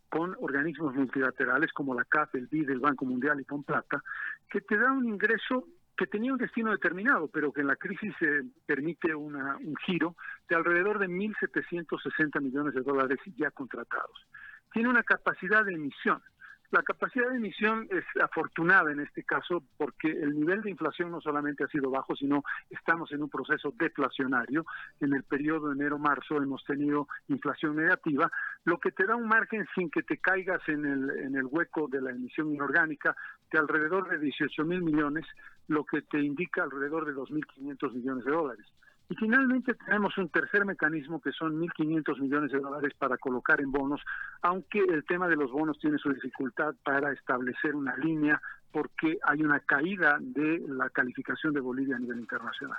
con 0.08 0.36
organismos 0.40 0.94
multilaterales 0.94 1.72
como 1.72 1.94
la 1.94 2.04
CAF, 2.04 2.34
el 2.34 2.46
BID, 2.46 2.70
el 2.70 2.80
Banco 2.80 3.04
Mundial 3.04 3.40
y 3.40 3.44
con 3.44 3.64
Plata, 3.64 4.02
que 4.48 4.60
te 4.60 4.78
da 4.78 4.92
un 4.92 5.06
ingreso 5.06 5.66
que 5.97 6.07
tenía 6.07 6.33
un 6.33 6.38
destino 6.38 6.71
determinado, 6.71 7.29
pero 7.29 7.53
que 7.53 7.62
en 7.62 7.69
la 7.69 7.76
crisis 7.76 8.15
se 8.19 8.43
permite 8.67 9.15
una, 9.15 9.57
un 9.57 9.76
giro 9.76 10.15
de 10.49 10.57
alrededor 10.57 10.99
de 10.99 11.09
1.760 11.09 12.41
millones 12.41 12.75
de 12.75 12.83
dólares 12.83 13.19
ya 13.37 13.50
contratados. 13.50 14.26
Tiene 14.73 14.88
una 14.88 15.03
capacidad 15.03 15.65
de 15.65 15.75
emisión 15.75 16.23
la 16.71 16.83
capacidad 16.83 17.31
de 17.31 17.37
emisión 17.37 17.87
es 17.91 18.05
afortunada 18.21 18.91
en 18.91 19.00
este 19.00 19.23
caso 19.23 19.62
porque 19.76 20.11
el 20.11 20.35
nivel 20.35 20.62
de 20.62 20.71
inflación 20.71 21.11
no 21.11 21.21
solamente 21.21 21.65
ha 21.65 21.69
sido 21.69 21.91
bajo, 21.91 22.17
sino 22.17 22.43
estamos 22.71 23.12
en 23.12 23.23
un 23.23 23.31
proceso 23.31 23.73
deflacionario. 23.79 24.67
En 25.00 25.15
el 25.15 25.23
periodo 25.23 25.73
enero-marzo 25.73 26.43
hemos 26.43 26.65
tenido 26.65 27.09
inflación 27.29 27.76
negativa, 27.76 28.31
lo 28.65 28.79
que 28.79 28.91
te 28.91 29.07
da 29.07 29.15
un 29.15 29.29
margen 29.29 29.67
sin 29.75 29.91
que 29.91 30.03
te 30.03 30.19
caigas 30.19 30.61
en 30.69 30.85
el, 30.85 31.11
en 31.11 31.37
el 31.37 31.45
hueco 31.45 31.87
de 31.88 32.00
la 32.00 32.11
emisión 32.11 32.53
inorgánica 32.53 33.17
de 33.50 33.59
alrededor 33.59 34.09
de 34.09 34.19
18 34.19 34.65
mil 34.65 34.83
millones, 34.83 35.25
lo 35.68 35.85
que 35.85 36.02
te 36.02 36.20
indica 36.20 36.62
alrededor 36.62 37.06
de 37.06 37.14
2.500 37.14 37.92
millones 37.92 38.25
de 38.25 38.30
dólares. 38.30 38.66
Y 39.08 39.14
finalmente 39.14 39.75
tenemos 39.75 40.18
un 40.18 40.28
tercer 40.30 40.64
mecanismo 40.64 41.20
que 41.20 41.30
son 41.30 41.61
1.500 41.61 42.20
millones 42.20 42.50
de 42.50 42.58
dólares 42.58 42.92
para 42.99 43.16
colocar 43.18 43.61
en 43.61 43.70
bonos, 43.70 44.00
aunque 44.42 44.80
el 44.80 45.04
tema 45.04 45.28
de 45.28 45.37
los 45.37 45.52
bonos 45.52 45.78
tiene 45.78 45.99
su 45.99 46.12
dificultad 46.12 46.75
para 46.82 47.12
establecer 47.12 47.76
una 47.76 47.96
línea 47.96 48.40
porque 48.73 49.18
hay 49.23 49.42
una 49.42 49.61
caída 49.61 50.18
de 50.20 50.61
la 50.68 50.90
calificación 50.90 51.54
de 51.54 51.61
Bolivia 51.61 51.96
a 51.96 52.00
nivel 52.00 52.18
internacional. 52.18 52.78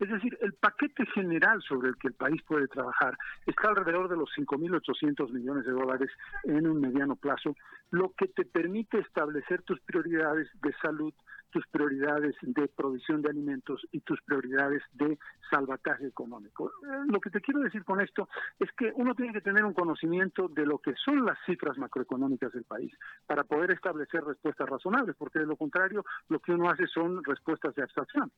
Es 0.00 0.08
decir, 0.08 0.36
el 0.40 0.52
paquete 0.52 1.06
general 1.06 1.60
sobre 1.62 1.88
el 1.88 1.96
que 1.96 2.08
el 2.08 2.14
país 2.14 2.40
puede 2.42 2.68
trabajar 2.68 3.16
está 3.46 3.68
alrededor 3.68 4.08
de 4.08 4.16
los 4.16 4.30
5.800 4.36 5.30
millones 5.32 5.64
de 5.64 5.72
dólares 5.72 6.10
en 6.44 6.68
un 6.68 6.80
mediano 6.80 7.16
plazo, 7.16 7.56
lo 7.90 8.12
que 8.16 8.28
te 8.28 8.44
permite 8.44 8.98
establecer 8.98 9.62
tus 9.62 9.80
prioridades 9.80 10.48
de 10.62 10.72
salud, 10.82 11.12
tus 11.50 11.66
prioridades 11.68 12.34
de 12.42 12.68
provisión 12.68 13.22
de 13.22 13.30
alimentos 13.30 13.80
y 13.92 14.00
tus 14.00 14.20
prioridades 14.22 14.82
de 14.92 15.18
salvataje 15.50 16.06
económico. 16.06 16.68
Eh, 16.68 17.04
lo 17.06 17.20
que 17.20 17.30
te 17.30 17.40
quiero 17.40 17.60
decir 17.60 17.84
con 17.84 18.00
esto 18.00 18.28
es 18.58 18.70
que 18.72 18.92
uno 18.94 19.14
tiene 19.14 19.32
que 19.32 19.40
tener 19.40 19.64
un 19.64 19.74
conocimiento 19.74 20.48
de 20.48 20.66
lo 20.66 20.78
que 20.78 20.94
son 21.04 21.24
las 21.24 21.38
cifras 21.46 21.78
macroeconómicas 21.78 22.52
del 22.52 22.64
país 22.64 22.92
para 23.26 23.44
poder 23.44 23.70
establecer 23.70 24.24
respuestas 24.24 24.68
razonables, 24.68 25.16
porque 25.16 25.38
de 25.38 25.46
lo 25.46 25.56
contrario 25.56 26.04
lo 26.28 26.40
que 26.40 26.52
uno 26.52 26.70
hace 26.70 26.86
son 26.86 27.24
respuestas 27.24 27.74
de 27.74 27.82
abstracción. 27.82 28.30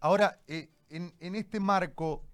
Ahora, 0.00 0.40
eh, 0.48 0.68
en, 0.90 1.34
este 1.34 1.60
marco, 1.60 2.24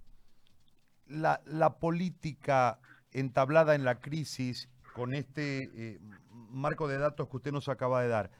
la, 1.06 1.40
política 1.80 2.80
entablada 3.12 3.74
en 3.74 3.84
la 3.84 4.00
crisis 4.00 4.68
con 4.94 5.14
este 5.14 5.70
eh, 5.74 6.00
marco 6.50 6.88
de 6.88 6.98
datos 6.98 7.28
que 7.28 7.36
usted 7.36 7.52
nos 7.52 7.68
acaba 7.68 8.02
de 8.02 8.08
dar, 8.08 8.30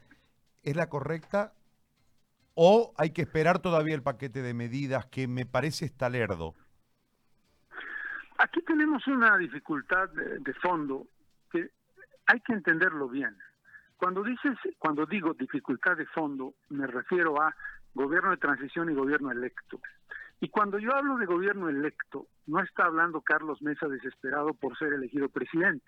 ¿es 0.63 0.75
la 0.75 0.89
correcta? 0.89 1.53
¿O 2.55 2.93
hay 2.97 3.11
que 3.11 3.21
esperar 3.21 3.59
todavía 3.59 3.95
el 3.95 4.03
paquete 4.03 4.41
de 4.41 4.53
medidas 4.53 5.05
que 5.05 5.27
me 5.27 5.45
parece 5.45 5.85
está 5.85 6.09
lerdo? 6.09 6.55
Aquí 8.37 8.61
tenemos 8.61 9.05
una 9.07 9.37
dificultad 9.37 10.09
de, 10.09 10.53
fondo 10.55 11.07
que 11.51 11.71
hay 12.25 12.39
que 12.41 12.53
entenderlo 12.53 13.09
bien. 13.09 13.35
Cuando 13.97 14.23
dices, 14.23 14.57
cuando 14.77 15.05
digo 15.05 15.33
dificultad 15.33 15.97
de 15.97 16.05
fondo, 16.05 16.53
me 16.69 16.87
refiero 16.87 17.41
a 17.41 17.53
gobierno 17.93 18.31
de 18.31 18.37
transición 18.37 18.89
y 18.89 18.95
gobierno 18.95 19.29
electo. 19.29 19.81
Y 20.39 20.47
cuando 20.47 20.79
yo 20.79 20.95
hablo 20.95 21.17
de 21.17 21.25
gobierno 21.25 21.67
electo, 21.67 22.27
no 22.47 22.61
está 22.61 22.85
hablando 22.85 23.21
Carlos 23.21 23.61
Mesa 23.61 23.87
desesperado 23.87 24.53
por 24.53 24.77
ser 24.77 24.93
elegido 24.93 25.27
presidente. 25.27 25.85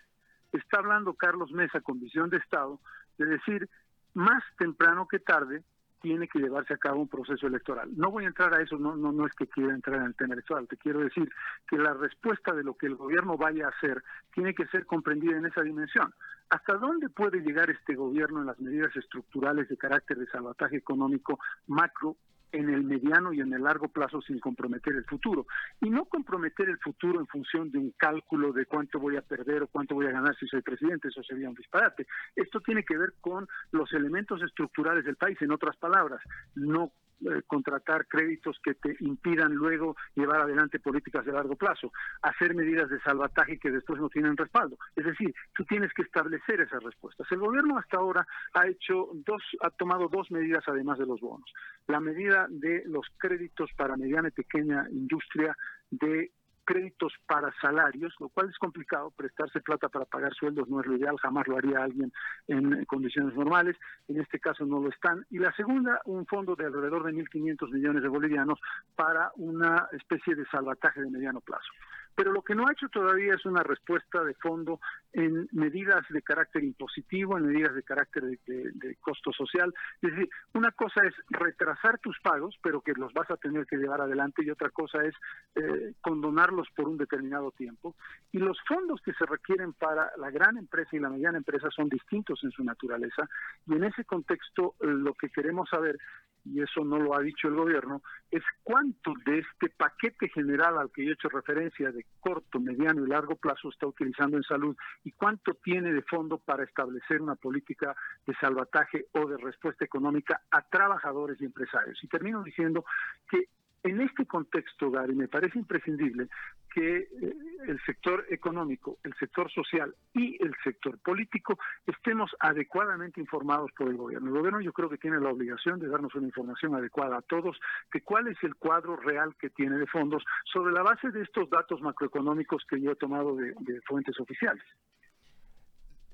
Está 0.51 0.80
hablando 0.80 1.13
Carlos 1.13 1.51
Mesa 1.54 1.80
con 1.80 2.01
visión 2.01 2.30
de 2.30 2.38
Estado 2.38 2.82
de 3.18 3.25
decir, 3.25 3.70
más 4.13 4.44
temprano 4.58 5.08
que 5.08 5.20
tarde, 5.20 5.63
tiene 6.01 6.27
que 6.27 6.39
llevarse 6.39 6.74
a 6.74 6.77
cabo 6.77 7.01
un 7.01 7.08
proceso 7.08 7.48
electoral. 7.48 7.89
No 7.96 8.10
voy 8.10 8.25
a 8.25 8.27
entrar 8.27 8.53
a 8.53 8.62
eso, 8.62 8.77
no, 8.77 8.96
no, 8.96 9.12
no 9.12 9.27
es 9.27 9.34
que 9.34 9.48
quiera 9.48 9.74
entrar 9.74 9.98
en 9.98 10.08
el 10.08 10.15
tema 10.15 10.34
electoral, 10.34 10.68
te 10.68 10.77
quiero 10.77 11.00
decir 11.00 11.32
que 11.68 11.77
la 11.77 11.94
respuesta 11.94 12.53
de 12.53 12.63
lo 12.63 12.75
que 12.75 12.88
el 12.88 12.96
gobierno 12.96 13.38
vaya 13.38 13.68
a 13.68 13.70
hacer 13.70 14.03
tiene 14.34 14.56
que 14.56 14.65
ser 14.68 14.86
comprendida 14.86 15.38
en 15.38 15.46
esa 15.46 15.62
dimensión. 15.62 16.13
¿Hasta 16.50 16.74
dónde 16.74 17.10
puede 17.10 17.41
llegar 17.41 17.70
este 17.70 17.96
gobierno 17.96 18.41
en 18.41 18.48
las 18.48 18.60
medidas 18.60 18.96
estructurales 18.96 19.70
de 19.70 19.77
carácter 19.77 20.18
de 20.18 20.27
salvataje 20.27 20.77
económico 20.77 21.39
macro 21.68 22.18
en 22.51 22.70
el 22.70 22.84
mediano 22.84 23.34
y 23.34 23.41
en 23.41 23.53
el 23.53 23.63
largo 23.63 23.88
plazo 23.88 24.22
sin 24.22 24.39
comprometer 24.39 24.93
el 24.96 25.05
futuro. 25.05 25.48
Y 25.81 25.89
no 25.89 26.05
comprometer 26.05 26.70
el 26.70 26.77
futuro 26.79 27.20
en 27.20 27.27
función 27.27 27.72
de 27.72 27.79
un 27.79 27.91
cálculo 27.98 28.51
de 28.51 28.65
cuánto 28.65 29.00
voy 29.00 29.17
a 29.17 29.22
perder 29.22 29.63
o 29.63 29.67
cuánto 29.67 29.96
voy 29.96 30.08
a 30.08 30.12
ganar 30.12 30.36
si 30.38 30.48
soy 30.48 30.62
presidente, 30.62 31.08
eso 31.08 31.24
sería 31.24 31.50
un 31.50 31.55
disparate. 31.55 32.08
Esto 32.36 32.60
tiene 32.62 32.84
que 32.84 32.98
ver 32.98 33.13
con 33.22 33.48
los 33.72 33.91
elementos 33.93 34.41
estructurales 34.41 35.05
del 35.05 35.15
país, 35.15 35.41
en 35.41 35.51
otras 35.51 35.77
palabras, 35.77 36.22
no 36.55 36.91
eh, 37.22 37.42
contratar 37.46 38.08
créditos 38.08 38.58
que 38.63 38.74
te 38.75 38.96
impidan 39.00 39.54
luego 39.54 39.96
llevar 40.16 40.42
adelante 40.42 40.80
políticas 40.80 41.25
de 41.25 41.32
largo 41.32 41.56
plazo, 41.56 41.92
hacer 42.22 42.56
medidas 42.56 42.90
de 42.90 43.00
salvataje 43.01 43.60
que 43.60 43.72
después 43.72 44.00
no 44.00 44.10
tienen 44.10 44.36
respaldo. 44.38 44.78
Es 44.96 45.06
decir, 45.06 45.34
tú 45.54 45.63
tienes 45.66 45.94
que 45.94 46.01
establecer 46.01 46.62
esas 46.62 46.84
respuestas. 46.84 47.28
El 47.32 47.40
gobierno 47.40 47.78
hasta 47.78 47.98
ahora 47.98 48.25
ha 48.54 48.68
hecho 48.68 49.10
dos, 49.13 49.42
ha 49.62 49.70
tomado 49.70 50.08
dos 50.08 50.32
medidas 50.32 50.63
además 50.68 50.98
de 50.98 51.06
los 51.06 51.20
bonos. 51.22 51.51
La 51.88 52.00
medida 52.00 52.48
de 52.50 52.84
los 52.86 53.06
créditos 53.18 53.70
para 53.78 53.98
mediana 53.98 54.30
y 54.30 54.32
pequeña 54.32 54.88
industria 54.90 55.56
de 55.90 56.32
créditos 56.72 57.13
para 57.28 57.54
salarios, 57.60 58.13
lo 58.20 58.30
cual 58.30 58.50
es 58.50 58.58
complicado, 58.58 59.12
prestarse 59.12 59.60
plata 59.60 59.90
para 59.90 60.06
pagar 60.06 60.34
sueldos 60.34 60.70
no 60.70 60.80
es 60.80 60.88
lo 60.88 60.96
ideal, 60.96 61.18
jamás 61.20 61.46
lo 61.48 61.58
haría 61.58 61.84
alguien 61.84 62.13
en 62.48 62.86
condiciones 62.86 63.36
normales, 63.36 63.75
en 64.08 64.22
este 64.22 64.40
caso 64.40 64.66
no 64.66 64.80
lo 64.80 64.90
están. 64.90 65.25
Y 65.30 65.40
la 65.40 65.51
segunda, 65.54 66.00
un 66.06 66.25
fondo 66.25 66.56
de 66.56 66.66
alrededor 66.66 67.04
de 67.04 67.12
1.500 67.12 67.72
millones 67.72 68.04
de 68.04 68.08
bolivianos 68.08 68.60
para 68.96 69.32
una 69.36 69.90
especie 69.92 70.34
de 70.34 70.46
salvataje 70.46 71.01
de 71.01 71.10
mediano 71.10 71.42
plazo 71.42 71.72
pero 72.15 72.32
lo 72.32 72.41
que 72.41 72.56
no 72.56 72.68
ha 72.68 72.72
hecho 72.72 72.89
todavía 72.89 73.36
es 73.36 73.46
una 73.46 73.63
respuesta 73.63 74.24
de 74.24 74.34
fondo 74.36 74.80
en 75.13 75.48
medidas 75.51 76.03
de 76.10 76.22
carácter 76.22 76.63
impositivo, 76.63 77.38
en 77.38 77.48
medidas 77.48 77.74
de 77.75 77.84
carácter 77.84 78.24
de, 78.24 78.98
costo 79.01 79.32
social. 79.32 79.74
Es 80.01 80.12
decir, 80.12 80.30
una 80.53 80.72
cosa 80.72 81.01
es 81.06 81.13
retrasar 81.30 82.00
tus 82.00 82.20
pagos, 82.22 82.58
pero 82.62 82.82
que 82.82 82.94
los 82.94 83.13
vas 83.13 83.30
a 83.32 83.38
tener 83.38 83.65
que 83.65 83.77
llevar 83.77 84.01
adelante, 84.01 84.44
y 84.44 84.50
otra 84.50 84.70
cosa 84.70 85.03
es 85.03 85.15
eh, 85.56 85.94
condonarlos 86.01 86.68
por 86.75 86.88
un 86.88 86.98
determinado 86.98 87.51
tiempo. 87.51 87.96
Y 88.32 88.38
los 88.38 88.58
fondos 88.68 89.01
que 89.01 89.13
se 89.13 89.25
requieren 89.25 89.74
para 89.74 90.12
la 90.18 90.32
gran 90.32 90.58
empresa 90.58 90.96
y 90.96 91.00
la 91.00 91.10
mediana 91.10 91.38
empresa 91.38 91.70
son 91.72 91.89
distintos 91.89 92.44
en 92.44 92.51
su 92.51 92.63
naturaleza, 92.63 93.27
y 93.68 93.74
en 93.74 93.84
ese 93.84 94.06
contexto 94.06 94.75
eh, 94.80 94.88
lo 94.88 95.13
que 95.13 95.30
queremos 95.30 95.70
saber 95.70 95.98
y 96.46 96.62
eso 96.62 96.84
no 96.84 96.98
lo 96.98 97.16
ha 97.16 97.22
dicho 97.22 97.48
el 97.48 97.56
gobierno, 97.56 98.02
es 98.30 98.44
cuánto 98.64 99.14
de 99.26 99.40
este 99.40 99.70
paquete 99.70 100.30
general 100.30 100.78
al 100.78 100.92
que 100.92 101.04
yo 101.04 101.12
he 101.12 101.14
hecho 101.14 101.30
referencia 101.30 101.92
de 101.92 102.06
corto, 102.20 102.60
mediano 102.60 103.06
y 103.06 103.10
largo 103.10 103.36
plazo 103.36 103.70
está 103.70 103.88
utilizando 103.88 104.38
en 104.38 104.44
salud 104.44 104.76
y 105.04 105.12
cuánto 105.12 105.54
tiene 105.56 105.94
de 105.94 106.02
fondo 106.04 106.38
para 106.38 106.64
establecer 106.64 107.22
una 107.22 107.36
política 107.36 107.96
de 108.26 108.34
salvataje 108.36 109.06
o 109.14 109.28
de 109.28 109.38
respuesta 109.38 109.86
económica 109.86 110.42
a 110.52 110.62
trabajadores 110.62 111.40
y 111.42 111.46
empresarios. 111.46 112.04
Y 112.04 112.08
termino 112.08 112.44
diciendo 112.44 112.86
que 113.30 113.50
en 113.84 114.02
este 114.02 114.26
contexto, 114.26 114.92
Gary, 114.92 115.16
me 115.16 115.28
parece 115.28 115.58
imprescindible 115.58 116.28
que 116.74 116.98
eh, 116.98 117.36
el 117.68 117.80
sector 117.86 118.26
económico, 118.30 118.98
el 119.04 119.14
sector 119.16 119.52
social 119.52 119.96
y 120.14 120.42
el 120.44 120.54
sector 120.64 121.00
político 121.00 121.58
estemos 121.88 122.32
adecuadamente 122.40 123.20
informados 123.20 123.72
por 123.76 123.90
el 123.90 123.98
gobierno. 123.98 124.30
El 124.30 124.38
gobierno 124.38 124.62
yo 124.62 124.72
creo 124.72 124.90
que 124.90 124.98
tiene 124.98 125.20
la 125.20 125.30
obligación 125.30 125.80
de 125.80 125.88
darnos 125.88 126.14
una 126.16 126.28
información 126.28 126.76
adecuada 126.76 127.18
a 127.18 127.22
todos 127.22 127.60
de 127.94 128.02
cuál 128.02 128.28
es 128.28 128.38
el 128.44 128.56
cuadro 128.56 128.96
real 128.98 129.36
que 129.40 129.50
tiene 129.50 129.78
de 129.78 129.88
fondos 129.88 130.24
sobre 130.52 130.74
la 130.74 130.84
base 130.84 131.10
de 131.10 131.24
estos 131.24 131.50
datos 131.50 131.82
macroeconómicos 131.82 132.64
que 132.70 132.80
yo 132.80 132.92
he 132.92 132.96
tomado 132.96 133.36
de, 133.36 133.54
fuentes 133.88 134.20
oficiales. 134.20 134.64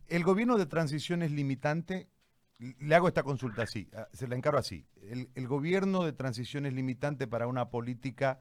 ¿El 0.08 0.24
gobierno 0.24 0.58
de 0.58 0.66
transición 0.66 1.22
es 1.22 1.32
limitante? 1.32 2.08
Le 2.60 2.96
hago 2.96 3.08
esta 3.08 3.24
consulta 3.24 3.64
así, 3.64 3.88
ah, 3.96 4.08
se 4.14 4.28
la 4.28 4.36
encaro 4.36 4.58
así. 4.58 4.86
¿El, 5.36 5.48
gobierno 5.48 6.04
de 6.04 6.14
transición 6.14 6.66
es 6.66 6.74
limitante 6.74 7.28
para 7.28 7.48
una 7.48 7.70
política 7.70 8.40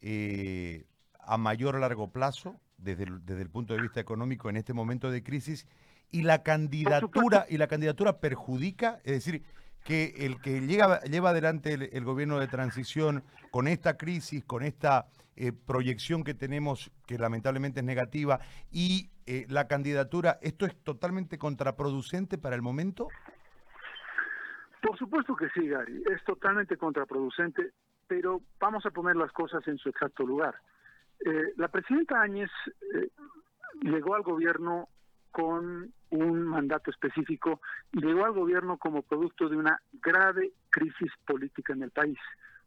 eh, 0.00 0.86
a 1.18 1.38
mayor 1.38 1.80
largo 1.80 2.12
plazo 2.12 2.60
desde 2.76 3.04
el, 3.04 3.24
desde 3.24 3.42
el 3.42 3.50
punto 3.50 3.74
de 3.74 3.80
vista 3.80 4.00
económico 4.00 4.50
en 4.50 4.56
este 4.56 4.74
momento 4.74 5.10
de 5.10 5.22
crisis? 5.22 5.66
¿Y 6.10 6.22
la 6.22 6.42
candidatura, 6.42 7.46
y 7.48 7.56
la 7.56 7.66
candidatura 7.66 8.20
perjudica? 8.20 9.00
Es 9.02 9.12
decir, 9.12 9.42
que 9.84 10.14
el 10.18 10.40
que 10.40 10.60
llega, 10.60 11.00
lleva 11.02 11.30
adelante 11.30 11.74
el, 11.74 12.04
gobierno 12.04 12.40
de 12.40 12.48
transición 12.48 13.22
con 13.50 13.68
esta 13.68 13.96
crisis, 13.96 14.44
con 14.44 14.62
esta 14.62 15.06
eh, 15.36 15.52
proyección 15.52 16.24
que 16.24 16.34
tenemos, 16.34 16.90
que 17.06 17.18
lamentablemente 17.18 17.80
es 17.80 17.86
negativa, 17.86 18.40
y 18.70 19.10
eh, 19.26 19.46
la 19.48 19.68
candidatura, 19.68 20.38
¿esto 20.42 20.66
es 20.66 20.74
totalmente 20.82 21.38
contraproducente 21.38 22.38
para 22.38 22.56
el 22.56 22.62
momento? 22.62 23.08
Por 24.84 24.98
supuesto 24.98 25.34
que 25.34 25.48
sí, 25.48 25.66
Gary, 25.66 26.04
es 26.14 26.22
totalmente 26.24 26.76
contraproducente, 26.76 27.72
pero 28.06 28.42
vamos 28.60 28.84
a 28.84 28.90
poner 28.90 29.16
las 29.16 29.32
cosas 29.32 29.66
en 29.66 29.78
su 29.78 29.88
exacto 29.88 30.24
lugar. 30.24 30.54
Eh, 31.24 31.54
la 31.56 31.68
presidenta 31.68 32.20
Áñez 32.20 32.50
eh, 32.94 33.08
llegó 33.80 34.14
al 34.14 34.20
gobierno 34.20 34.90
con 35.30 35.90
un 36.10 36.42
mandato 36.42 36.90
específico 36.90 37.62
y 37.92 38.04
llegó 38.04 38.26
al 38.26 38.32
gobierno 38.32 38.76
como 38.76 39.00
producto 39.00 39.48
de 39.48 39.56
una 39.56 39.80
grave 40.02 40.52
crisis 40.68 41.10
política 41.26 41.72
en 41.72 41.84
el 41.84 41.90
país. 41.90 42.18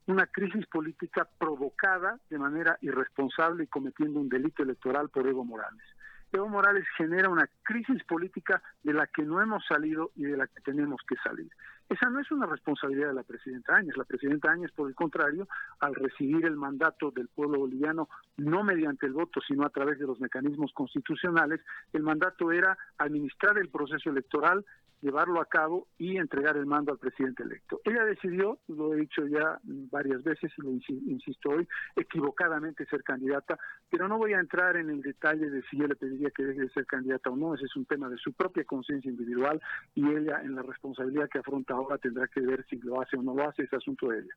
Una 0.08 0.26
crisis 0.26 0.66
política 0.66 1.30
provocada 1.38 2.20
de 2.32 2.40
manera 2.40 2.80
irresponsable 2.82 3.66
y 3.66 3.68
cometiendo 3.68 4.20
un 4.20 4.28
delito 4.28 4.64
electoral 4.64 5.10
por 5.10 5.28
Evo 5.28 5.46
Morales. 5.46 5.86
Evo 6.32 6.50
Morales 6.50 6.86
genera 6.98 7.30
una 7.30 7.50
crisis 7.64 8.04
política 8.04 8.62
de 8.84 8.94
la 8.94 9.08
que 9.08 9.24
no 9.24 9.42
hemos 9.42 9.66
salido 9.66 10.12
y 10.16 10.24
de 10.24 10.38
la 10.38 10.48
que 10.48 10.62
tenemos 10.62 11.02
que 11.08 11.16
salir. 11.24 11.50
Esa 11.90 12.10
no 12.10 12.20
es 12.20 12.30
una 12.32 12.46
responsabilidad 12.46 13.08
de 13.08 13.14
la 13.14 13.24
presidenta 13.24 13.76
Áñez. 13.78 13.96
La 13.96 14.04
presidenta 14.04 14.52
Áñez, 14.52 14.72
por 14.72 14.90
el 14.90 14.96
contrario, 14.96 15.48
al 15.80 15.96
recibir 15.96 16.46
el 16.46 16.58
mandato 16.58 17.12
del 17.12 17.30
pueblo 17.30 17.60
boliviano, 17.60 18.10
no 18.36 18.64
mediante 18.64 19.06
el 19.06 19.14
voto, 19.14 19.40
sino 19.48 19.66
a 19.66 19.70
través 19.70 19.98
de 19.98 20.06
los 20.06 20.20
mecanismos 20.20 20.74
constitucionales, 20.74 21.62
el 21.94 22.04
mandato 22.04 22.52
era 22.52 22.78
administrar 22.98 23.58
el 23.58 23.70
proceso 23.70 24.10
electoral 24.10 24.66
llevarlo 25.02 25.42
a 25.42 25.46
cabo 25.46 25.88
y 25.98 26.18
entregar 26.18 26.58
el 26.58 26.66
mando 26.66 26.92
al 26.92 26.98
presidente 26.98 27.44
electo. 27.44 27.80
Ella 27.84 28.04
decidió, 28.06 28.60
lo 28.68 28.94
he 28.94 28.98
dicho 28.98 29.26
ya 29.28 29.60
varias 29.64 30.24
veces 30.24 30.52
y 30.58 30.62
lo 30.62 30.72
insisto 30.72 31.50
hoy, 31.50 31.68
equivocadamente 31.96 32.86
ser 32.86 33.04
candidata, 33.04 33.58
pero 33.90 34.08
no 34.08 34.18
voy 34.18 34.34
a 34.34 34.40
entrar 34.40 34.78
en 34.78 34.90
el 34.90 35.02
detalle 35.02 35.50
de 35.50 35.62
si 35.64 35.78
yo 35.78 35.88
le 35.88 35.96
pediría 35.96 36.32
que 36.32 36.44
deje 36.44 36.62
de 36.62 36.70
ser 36.70 36.86
candidata 36.86 37.30
o 37.30 37.36
no, 37.36 37.56
ese 37.56 37.66
es 37.66 37.76
un 37.76 37.86
tema 37.86 38.10
de 38.10 38.18
su 38.18 38.34
propia 38.34 38.64
conciencia 38.64 39.10
individual 39.10 39.62
y 39.96 40.08
ella 40.08 40.42
en 40.42 40.56
la 40.56 40.64
responsabilidad 40.64 41.30
que 41.30 41.40
afronta 41.40 41.74
ahora 41.74 41.98
tendrá 41.98 42.28
que 42.28 42.42
ver 42.42 42.66
si 42.70 42.78
lo 42.78 43.02
hace 43.02 43.18
o 43.18 43.22
no 43.22 43.36
lo 43.36 43.48
hace, 43.48 43.64
ese 43.64 43.76
asunto 43.76 44.08
de 44.10 44.20
ella. 44.20 44.34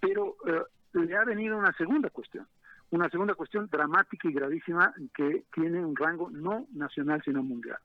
Pero 0.00 0.36
eh, 0.46 0.62
le 0.92 1.16
ha 1.16 1.24
venido 1.24 1.58
una 1.58 1.72
segunda 1.72 2.10
cuestión 2.10 2.46
una 2.90 3.08
segunda 3.08 3.34
cuestión 3.34 3.66
dramática 3.66 4.28
y 4.28 4.32
gravísima 4.32 4.94
que 5.14 5.46
tiene 5.52 5.84
un 5.84 5.96
rango 5.96 6.30
no 6.30 6.68
nacional 6.74 7.20
sino 7.24 7.42
mundial 7.42 7.78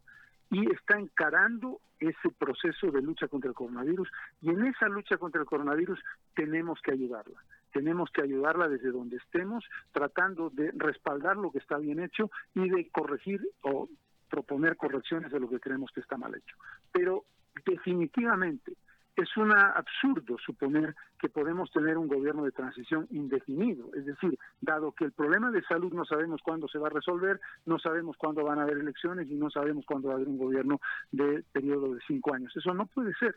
y 0.52 0.72
está 0.72 0.98
encarando 0.98 1.80
ese 2.00 2.30
proceso 2.38 2.92
de 2.92 3.02
lucha 3.02 3.28
contra 3.28 3.50
el 3.50 3.56
coronavirus 3.56 4.10
y 4.42 4.50
en 4.50 4.66
esa 4.66 4.88
lucha 4.88 5.18
contra 5.18 5.42
el 5.42 5.48
coronavirus 5.48 6.00
tenemos 6.34 6.80
que 6.82 6.92
ayudarla. 6.92 7.44
Tenemos 7.72 8.10
que 8.12 8.22
ayudarla 8.22 8.68
desde 8.68 8.92
donde 8.92 9.18
estemos, 9.18 9.64
tratando 9.92 10.50
de 10.50 10.72
respaldar 10.76 11.38
lo 11.38 11.52
que 11.52 11.60
está 11.60 11.78
bien 11.78 12.00
hecho 12.00 12.32
y 12.56 12.70
de 12.70 12.90
corregir 12.90 13.42
o 13.62 13.90
proponer 14.30 14.76
correcciones 14.78 15.32
de 15.32 15.40
lo 15.40 15.50
que 15.50 15.60
creemos 15.60 15.92
que 15.94 16.02
está 16.02 16.18
mal 16.18 16.34
hecho. 16.34 16.56
Pero 16.92 17.26
definitivamente 17.66 18.74
es 19.22 19.38
un 19.38 19.52
absurdo 19.52 20.38
suponer 20.38 20.96
que 21.20 21.30
podemos 21.30 21.72
tener 21.72 21.98
un 21.98 22.08
gobierno 22.08 22.44
de 22.44 22.52
transición 22.52 23.08
indefinido. 23.12 23.90
Es 23.94 24.06
decir, 24.06 24.38
dado 24.62 24.92
que 24.94 25.06
el 25.06 25.12
problema 25.12 25.52
de 25.52 25.64
salud 25.64 25.94
no 25.94 26.06
sabemos 26.06 26.42
cuándo 26.44 26.68
se 26.68 26.78
va 26.78 26.88
a 26.88 26.92
resolver, 26.92 27.40
no 27.66 27.80
sabemos 27.80 28.18
cuándo 28.18 28.44
van 28.44 28.60
a 28.60 28.64
haber 28.64 28.78
elecciones 28.78 29.30
y 29.30 29.36
no 29.36 29.50
sabemos 29.50 29.86
cuándo 29.86 30.08
va 30.08 30.14
a 30.14 30.18
haber 30.18 30.30
un 30.30 30.38
gobierno 30.38 30.80
de 31.12 31.44
periodo 31.52 31.94
de 31.94 32.02
cinco 32.08 32.34
años. 32.34 32.56
Eso 32.56 32.74
no 32.74 32.86
puede 32.86 33.14
ser. 33.16 33.36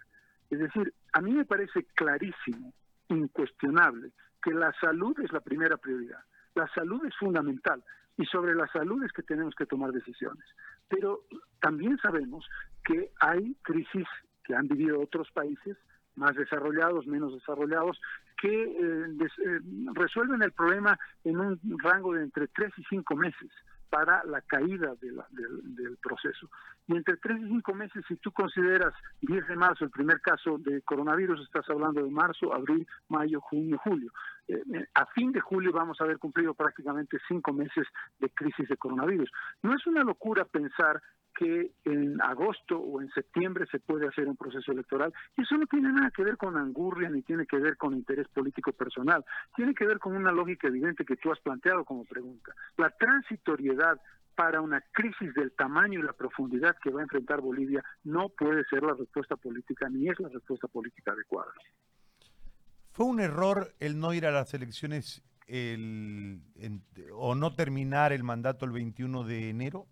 Es 0.50 0.58
decir, 0.58 0.92
a 1.12 1.20
mí 1.20 1.32
me 1.32 1.44
parece 1.44 1.84
clarísimo, 1.94 2.72
incuestionable, 3.08 4.12
que 4.42 4.52
la 4.52 4.72
salud 4.80 5.18
es 5.20 5.32
la 5.32 5.40
primera 5.40 5.76
prioridad. 5.76 6.20
La 6.54 6.68
salud 6.74 7.04
es 7.06 7.16
fundamental 7.16 7.82
y 8.16 8.26
sobre 8.26 8.54
la 8.54 8.66
salud 8.68 9.02
es 9.04 9.12
que 9.12 9.22
tenemos 9.22 9.54
que 9.54 9.66
tomar 9.66 9.92
decisiones. 9.92 10.44
Pero 10.88 11.22
también 11.60 11.98
sabemos 11.98 12.46
que 12.84 13.10
hay 13.20 13.56
crisis 13.62 14.06
que 14.44 14.54
han 14.54 14.68
vivido 14.68 15.00
otros 15.00 15.30
países 15.32 15.76
más 16.16 16.34
desarrollados, 16.36 17.06
menos 17.06 17.32
desarrollados, 17.32 17.98
que 18.40 18.48
eh, 18.48 19.16
eh, 19.20 19.60
resuelven 19.94 20.42
el 20.42 20.52
problema 20.52 20.98
en 21.24 21.38
un 21.38 21.60
rango 21.82 22.14
de 22.14 22.24
entre 22.24 22.48
tres 22.48 22.72
y 22.76 22.84
cinco 22.84 23.16
meses. 23.16 23.50
para 23.88 24.24
la 24.24 24.40
caída 24.40 24.94
del, 25.02 25.98
proceso. 26.00 26.48
Y 26.88 26.96
entre 26.96 27.18
tres 27.18 27.38
y 27.42 27.46
cinco 27.46 27.74
meses, 27.74 28.02
si 28.08 28.16
tú 28.16 28.32
consideras 28.32 28.94
10 29.20 29.48
de 29.48 29.54
marzo 29.54 29.84
el 29.84 29.90
primer 29.90 30.18
caso 30.22 30.56
de 30.56 30.80
coronavirus, 30.80 31.42
estás 31.42 31.68
hablando 31.68 32.02
de 32.02 32.10
marzo, 32.10 32.54
abril, 32.54 32.86
mayo, 33.10 33.42
junio, 33.42 33.76
julio. 33.84 34.10
Eh, 34.48 34.62
eh, 34.74 34.86
a 34.94 35.06
fin 35.06 35.32
de 35.32 35.40
julio 35.40 35.72
vamos 35.72 36.00
a 36.00 36.04
haber 36.04 36.18
cumplido 36.18 36.54
prácticamente 36.54 37.18
cinco 37.28 37.52
meses 37.52 37.86
de 38.18 38.30
crisis 38.30 38.68
de 38.68 38.76
coronavirus. 38.76 39.30
No 39.62 39.74
es 39.74 39.86
una 39.86 40.02
locura 40.02 40.44
pensar 40.44 41.00
que 41.34 41.72
en 41.84 42.20
agosto 42.20 42.78
o 42.78 43.00
en 43.00 43.08
septiembre 43.10 43.66
se 43.70 43.80
puede 43.80 44.06
hacer 44.06 44.28
un 44.28 44.36
proceso 44.36 44.72
electoral. 44.72 45.12
Y 45.36 45.42
eso 45.42 45.56
no 45.56 45.66
tiene 45.66 45.92
nada 45.92 46.10
que 46.10 46.24
ver 46.24 46.36
con 46.36 46.56
angurria 46.56 47.08
ni 47.08 47.22
tiene 47.22 47.46
que 47.46 47.56
ver 47.58 47.76
con 47.76 47.94
interés 47.94 48.28
político 48.28 48.72
personal. 48.72 49.24
Tiene 49.56 49.74
que 49.74 49.86
ver 49.86 49.98
con 49.98 50.14
una 50.14 50.32
lógica 50.32 50.68
evidente 50.68 51.04
que 51.04 51.16
tú 51.16 51.32
has 51.32 51.40
planteado 51.40 51.84
como 51.84 52.04
pregunta. 52.04 52.54
La 52.76 52.90
transitoriedad 52.90 53.98
para 54.34 54.60
una 54.60 54.80
crisis 54.92 55.34
del 55.34 55.52
tamaño 55.52 56.00
y 56.00 56.02
la 56.02 56.14
profundidad 56.14 56.76
que 56.82 56.90
va 56.90 57.00
a 57.00 57.04
enfrentar 57.04 57.40
Bolivia 57.40 57.82
no 58.04 58.30
puede 58.30 58.64
ser 58.64 58.82
la 58.82 58.94
respuesta 58.94 59.36
política 59.36 59.88
ni 59.90 60.08
es 60.08 60.18
la 60.20 60.28
respuesta 60.28 60.68
política 60.68 61.12
adecuada. 61.12 61.52
¿Fue 62.92 63.06
un 63.06 63.20
error 63.20 63.74
el 63.80 63.98
no 63.98 64.12
ir 64.12 64.26
a 64.26 64.30
las 64.30 64.52
elecciones 64.52 65.22
o 67.14 67.34
no 67.34 67.54
terminar 67.54 68.12
el 68.12 68.22
mandato 68.22 68.66
el 68.66 68.72
21 68.72 69.24
de 69.24 69.48
enero? 69.48 69.86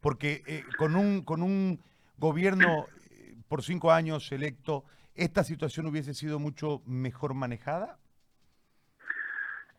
Porque 0.00 0.42
eh, 0.46 0.64
con, 0.78 0.96
un, 0.96 1.22
con 1.22 1.42
un 1.42 1.80
gobierno 2.16 2.86
eh, 3.10 3.36
por 3.46 3.62
cinco 3.62 3.92
años 3.92 4.32
electo, 4.32 4.84
¿esta 5.14 5.44
situación 5.44 5.86
hubiese 5.86 6.14
sido 6.14 6.38
mucho 6.38 6.82
mejor 6.86 7.34
manejada? 7.34 7.98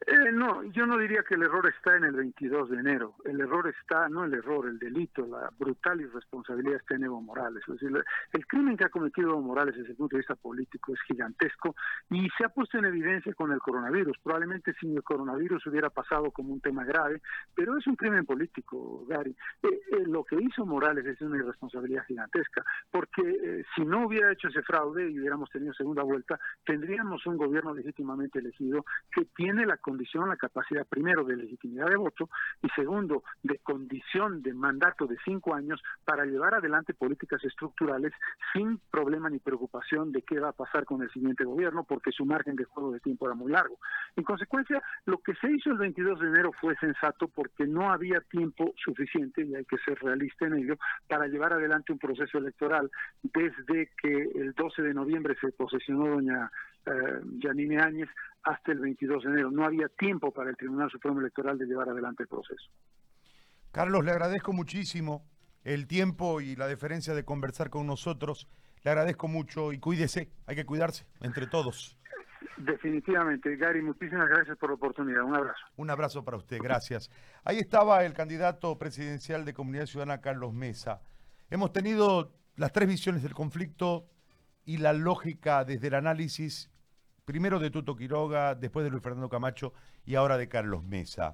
Eh, 0.07 0.31
no, 0.31 0.61
yo 0.71 0.85
no 0.85 0.97
diría 0.97 1.23
que 1.23 1.35
el 1.35 1.43
error 1.43 1.67
está 1.67 1.95
en 1.95 2.03
el 2.03 2.11
22 2.11 2.69
de 2.69 2.79
enero. 2.79 3.15
El 3.23 3.39
error 3.39 3.67
está, 3.67 4.09
no 4.09 4.25
el 4.25 4.33
error, 4.33 4.67
el 4.67 4.77
delito, 4.77 5.25
la 5.25 5.49
brutal 5.57 6.01
irresponsabilidad 6.01 6.77
está 6.77 6.95
en 6.95 7.05
Evo 7.05 7.21
Morales. 7.21 7.63
Es 7.67 7.79
decir, 7.79 8.03
el 8.33 8.47
crimen 8.47 8.77
que 8.77 8.85
ha 8.85 8.89
cometido 8.89 9.29
Evo 9.29 9.41
Morales 9.41 9.75
desde 9.75 9.91
el 9.91 9.95
punto 9.95 10.15
de 10.15 10.19
vista 10.19 10.35
político 10.35 10.93
es 10.93 11.01
gigantesco 11.07 11.75
y 12.09 12.27
se 12.37 12.45
ha 12.45 12.49
puesto 12.49 12.77
en 12.77 12.85
evidencia 12.85 13.33
con 13.33 13.51
el 13.51 13.59
coronavirus. 13.59 14.17
Probablemente 14.21 14.73
sin 14.79 14.95
el 14.95 15.03
coronavirus 15.03 15.65
hubiera 15.67 15.89
pasado 15.89 16.29
como 16.31 16.53
un 16.53 16.61
tema 16.61 16.83
grave, 16.83 17.21
pero 17.55 17.77
es 17.77 17.87
un 17.87 17.95
crimen 17.95 18.25
político, 18.25 19.05
Gary. 19.07 19.35
Eh, 19.63 19.67
eh, 19.91 20.03
lo 20.05 20.23
que 20.23 20.35
hizo 20.35 20.65
Morales 20.65 21.05
es 21.05 21.21
una 21.21 21.37
irresponsabilidad 21.37 22.05
gigantesca, 22.05 22.63
porque 22.91 23.63
si 23.75 23.85
no 23.85 24.05
hubiera 24.05 24.31
hecho 24.31 24.49
ese 24.49 24.61
fraude 24.61 25.09
y 25.09 25.19
hubiéramos 25.19 25.49
tenido 25.49 25.73
segunda 25.73 26.03
vuelta, 26.03 26.39
tendríamos 26.65 27.25
un 27.25 27.37
gobierno 27.37 27.73
legítimamente 27.73 28.39
elegido 28.39 28.85
que 29.11 29.25
tiene 29.35 29.65
la 29.65 29.77
condición, 29.95 30.27
la 30.27 30.35
capacidad 30.35 30.85
primero 30.85 31.23
de 31.23 31.37
legitimidad 31.37 31.87
de 31.87 31.95
voto 31.95 32.29
y 32.61 32.67
segundo 32.75 33.23
de 33.43 33.59
condición 33.59 34.41
de 34.41 34.53
mandato 34.53 35.07
de 35.07 35.15
cinco 35.23 35.55
años 35.55 35.81
para 36.03 36.25
llevar 36.25 36.53
adelante 36.53 36.93
políticas 36.93 37.41
estructurales 37.45 38.11
sin 38.51 38.77
problema 38.91 39.29
ni 39.29 39.39
preocupación 39.39 40.11
de 40.11 40.21
qué 40.23 40.37
va 40.37 40.49
a 40.49 40.51
pasar 40.51 40.83
con 40.83 41.01
el 41.01 41.09
siguiente 41.11 41.45
gobierno 41.45 41.85
porque 41.85 42.11
su 42.11 42.25
margen 42.25 42.57
de 42.57 42.65
juego 42.65 42.91
de 42.91 42.99
tiempo 42.99 43.25
era 43.25 43.35
muy 43.35 43.53
largo. 43.53 43.77
En 44.17 44.25
consecuencia, 44.25 44.83
lo 45.05 45.19
que 45.19 45.33
se 45.35 45.49
hizo 45.49 45.71
el 45.71 45.77
22 45.77 46.19
de 46.19 46.27
enero 46.27 46.51
fue 46.59 46.75
sensato 46.75 47.29
porque 47.29 47.65
no 47.65 47.89
había 47.89 48.19
tiempo 48.19 48.73
suficiente, 48.83 49.43
y 49.45 49.55
hay 49.55 49.63
que 49.63 49.77
ser 49.77 49.97
realista 49.99 50.45
en 50.45 50.55
ello, 50.55 50.75
para 51.07 51.27
llevar 51.27 51.53
adelante 51.53 51.93
un 51.93 51.99
proceso 51.99 52.37
electoral 52.37 52.91
desde 53.23 53.91
que 54.01 54.29
el 54.35 54.53
12 54.53 54.81
de 54.81 54.93
noviembre 54.93 55.35
se 55.39 55.53
posesionó 55.53 56.07
doña 56.07 56.51
Yanine 57.39 57.81
Áñez 57.81 58.09
hasta 58.43 58.71
el 58.71 58.79
22 58.79 59.23
de 59.23 59.29
enero. 59.29 59.51
No 59.51 59.65
había 59.65 59.87
tiempo 59.89 60.31
para 60.31 60.49
el 60.49 60.57
Tribunal 60.57 60.89
Supremo 60.89 61.19
Electoral 61.19 61.57
de 61.57 61.65
llevar 61.65 61.89
adelante 61.89 62.23
el 62.23 62.29
proceso. 62.29 62.71
Carlos, 63.71 64.05
le 64.05 64.11
agradezco 64.11 64.53
muchísimo 64.53 65.25
el 65.63 65.87
tiempo 65.87 66.39
y 66.41 66.55
la 66.55 66.67
deferencia 66.67 67.13
de 67.13 67.25
conversar 67.25 67.69
con 67.69 67.87
nosotros. 67.87 68.47
Le 68.83 68.91
agradezco 68.91 69.27
mucho 69.27 69.73
y 69.73 69.79
cuídese, 69.79 70.29
hay 70.45 70.55
que 70.55 70.65
cuidarse 70.65 71.05
entre 71.21 71.47
todos. 71.47 71.97
Definitivamente, 72.57 73.57
Gary, 73.57 73.81
muchísimas 73.81 74.29
gracias 74.29 74.57
por 74.57 74.69
la 74.69 74.75
oportunidad. 74.75 75.23
Un 75.23 75.35
abrazo. 75.35 75.59
Un 75.75 75.89
abrazo 75.89 76.23
para 76.23 76.37
usted, 76.37 76.59
gracias. 76.61 77.09
Ahí 77.43 77.57
estaba 77.57 78.05
el 78.05 78.13
candidato 78.13 78.77
presidencial 78.77 79.43
de 79.43 79.53
Comunidad 79.53 79.87
Ciudadana, 79.87 80.21
Carlos 80.21 80.53
Mesa. 80.53 81.01
Hemos 81.49 81.73
tenido 81.73 82.31
las 82.55 82.71
tres 82.71 82.87
visiones 82.87 83.23
del 83.23 83.33
conflicto 83.33 84.07
y 84.63 84.77
la 84.77 84.93
lógica 84.93 85.65
desde 85.65 85.87
el 85.87 85.95
análisis 85.95 86.71
primero 87.25 87.59
de 87.59 87.71
Tuto 87.71 87.95
Quiroga, 87.95 88.53
después 88.53 88.83
de 88.83 88.91
Luis 88.91 89.03
Fernando 89.03 89.29
Camacho 89.29 89.73
y 90.05 90.15
ahora 90.15 90.37
de 90.37 90.47
Carlos 90.47 90.83
Mesa. 90.83 91.33